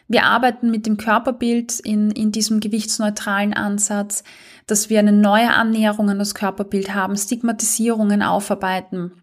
Wir 0.07 0.25
arbeiten 0.25 0.71
mit 0.71 0.87
dem 0.87 0.97
Körperbild 0.97 1.81
in, 1.81 2.11
in 2.11 2.31
diesem 2.31 2.61
gewichtsneutralen 2.61 3.55
Ansatz, 3.55 4.23
dass 4.67 4.91
wir 4.91 4.99
eine 4.99 5.13
neue 5.13 5.51
Annäherung 5.51 6.11
an 6.11 6.19
das 6.19 6.35
Körperbild 6.35 6.95
haben, 6.95 7.17
Stigmatisierungen 7.17 8.23
aufarbeiten, 8.23 9.23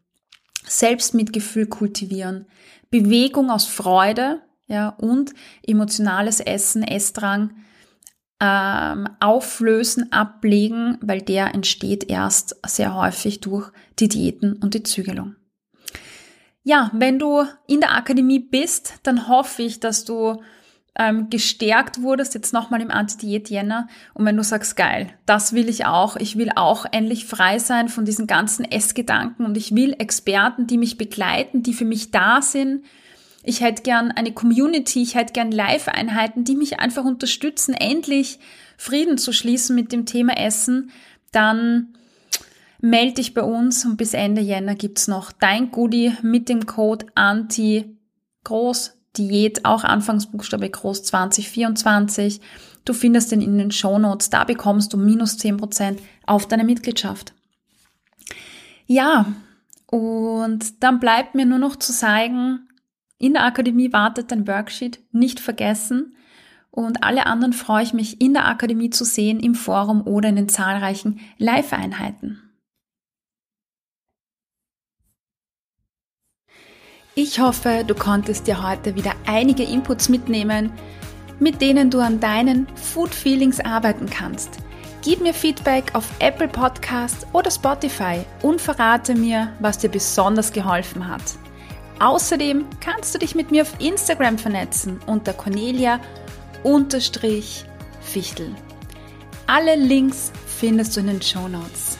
Selbstmitgefühl 0.65 1.67
kultivieren, 1.67 2.45
Bewegung 2.89 3.49
aus 3.49 3.65
Freude, 3.65 4.41
ja, 4.67 4.89
und 4.89 5.34
emotionales 5.63 6.39
Essen, 6.39 6.84
Essdrang 6.84 7.51
ähm, 8.39 9.08
auflösen, 9.19 10.12
ablegen, 10.12 10.97
weil 11.01 11.21
der 11.21 11.54
entsteht 11.54 12.10
erst 12.10 12.56
sehr 12.65 12.95
häufig 12.95 13.41
durch 13.41 13.71
die 13.99 14.08
Diäten 14.08 14.54
und 14.54 14.73
die 14.73 14.84
Zügelung. 14.84 15.36
Ja, 16.63 16.91
wenn 16.93 17.19
du 17.19 17.43
in 17.67 17.80
der 17.80 17.95
Akademie 17.95 18.39
bist, 18.39 18.93
dann 19.04 19.27
hoffe 19.27 19.63
ich, 19.63 19.80
dass 19.80 20.06
du 20.06 20.41
ähm, 20.95 21.30
gestärkt 21.30 22.01
wurdest, 22.01 22.34
jetzt 22.34 22.54
nochmal 22.54 22.82
im 22.82 22.91
Anti-Diät-Jänner. 22.91 23.88
Und 24.13 24.25
wenn 24.25 24.38
du 24.38 24.43
sagst, 24.43 24.75
geil, 24.75 25.08
das 25.25 25.54
will 25.54 25.69
ich 25.69 25.86
auch, 25.86 26.17
ich 26.17 26.38
will 26.38 26.51
auch 26.56 26.86
endlich 26.91 27.25
frei 27.25 27.60
sein 27.60 27.88
von 27.88 28.06
diesen 28.06 28.27
ganzen 28.27 28.65
Essgedanken 28.65 29.45
und 29.45 29.56
ich 29.56 29.73
will 29.73 29.95
Experten, 29.97 30.67
die 30.67 30.77
mich 30.77 30.97
begleiten, 30.97 31.63
die 31.63 31.73
für 31.73 31.86
mich 31.86 32.12
da 32.12 32.41
sind, 32.41 32.84
ich 33.43 33.62
hätte 33.62 33.82
gern 33.82 34.12
eine 34.12 34.34
Community, 34.34 35.01
ich 35.01 35.15
hätte 35.15 35.34
gern 35.34 35.51
Live-Einheiten, 35.51 36.43
die 36.43 36.56
mich 36.56 36.80
einfach 36.80 37.06
unterstützen, 37.06 37.73
endlich 37.73 38.39
Frieden 38.77 39.17
zu 39.17 39.34
schließen 39.34 39.75
mit 39.75 39.91
dem 39.91 40.06
Thema 40.06 40.38
Essen. 40.38 40.91
Dann 41.32 41.95
melde 42.82 43.15
dich 43.15 43.34
bei 43.34 43.41
uns 43.41 43.84
und 43.86 43.97
bis 43.97 44.13
Ende 44.13 44.41
Jänner 44.41 44.75
gibt's 44.75 45.08
noch 45.08 45.32
dein 45.32 45.71
Goodie 45.71 46.13
mit 46.21 46.49
dem 46.49 46.67
Code 46.67 47.08
ANTI 47.15 47.97
groß 48.43 49.01
Diät, 49.17 49.65
auch 49.65 49.84
Anfangsbuchstabe 49.84 50.69
groß 50.69 51.04
2024. 51.04 52.41
Du 52.86 52.93
findest 52.93 53.32
den 53.32 53.41
in 53.41 53.58
den 53.58 53.71
Show 53.71 54.00
Notes. 54.00 54.30
Da 54.30 54.43
bekommst 54.43 54.93
du 54.93 54.97
minus 54.97 55.38
10% 55.38 55.97
auf 56.26 56.47
deine 56.47 56.63
Mitgliedschaft. 56.63 57.34
Ja, 58.88 59.26
und 59.88 60.84
dann 60.84 61.00
bleibt 61.00 61.36
mir 61.36 61.45
nur 61.45 61.60
noch 61.60 61.76
zu 61.76 61.91
sagen, 61.91 62.67
in 63.17 63.34
der 63.34 63.45
Akademie 63.45 63.93
wartet 63.93 64.32
ein 64.34 64.47
Worksheet, 64.47 65.00
nicht 65.12 65.39
vergessen. 65.39 66.15
Und 66.71 67.04
alle 67.04 67.26
anderen 67.26 67.54
freue 67.54 67.84
ich 67.84 67.93
mich 67.93 68.21
in 68.21 68.34
der 68.34 68.47
Akademie 68.47 68.89
zu 68.89 69.04
sehen, 69.04 69.39
im 69.39 69.56
Forum 69.56 70.08
oder 70.08 70.30
in 70.30 70.38
den 70.38 70.50
zahlreichen 70.50 71.19
Live-Einheiten. 71.38 72.51
Ich 77.13 77.41
hoffe, 77.41 77.84
du 77.86 77.93
konntest 77.93 78.47
dir 78.47 78.63
heute 78.63 78.95
wieder 78.95 79.12
einige 79.26 79.63
Inputs 79.63 80.08
mitnehmen, 80.08 80.71
mit 81.41 81.62
denen 81.62 81.89
du 81.89 82.00
an 82.00 82.21
deinen 82.21 82.67
Food 82.78 83.13
Feelings 83.13 83.60
arbeiten 83.60 84.10
kannst. 84.10 84.60
Gib 85.02 85.19
mir 85.19 85.34
Feedback 85.34 85.93
auf 85.93 86.08
Apple 86.19 86.47
Podcast 86.47 87.28
oder 87.34 87.52
Spotify 87.52 88.21
und 88.43 88.62
verrate 88.62 89.13
mir, 89.13 89.52
was 89.60 89.78
dir 89.78 89.89
besonders 89.89 90.54
geholfen 90.54 91.06
hat. 91.06 91.24
Außerdem 92.00 92.65
kannst 92.80 93.13
du 93.13 93.19
dich 93.19 93.36
mit 93.36 93.52
mir 93.52 93.63
auf 93.63 93.74
Instagram 93.80 94.38
vernetzen 94.38 95.02
unter 95.06 95.34
Cornelia 95.34 96.00
Fichtel. 98.02 98.56
Alle 99.47 99.76
Links 99.76 100.32
findest 100.47 100.95
du 100.95 101.02
in 101.02 101.08
den 101.08 101.21
Show 101.21 101.50
Notes. 101.50 101.97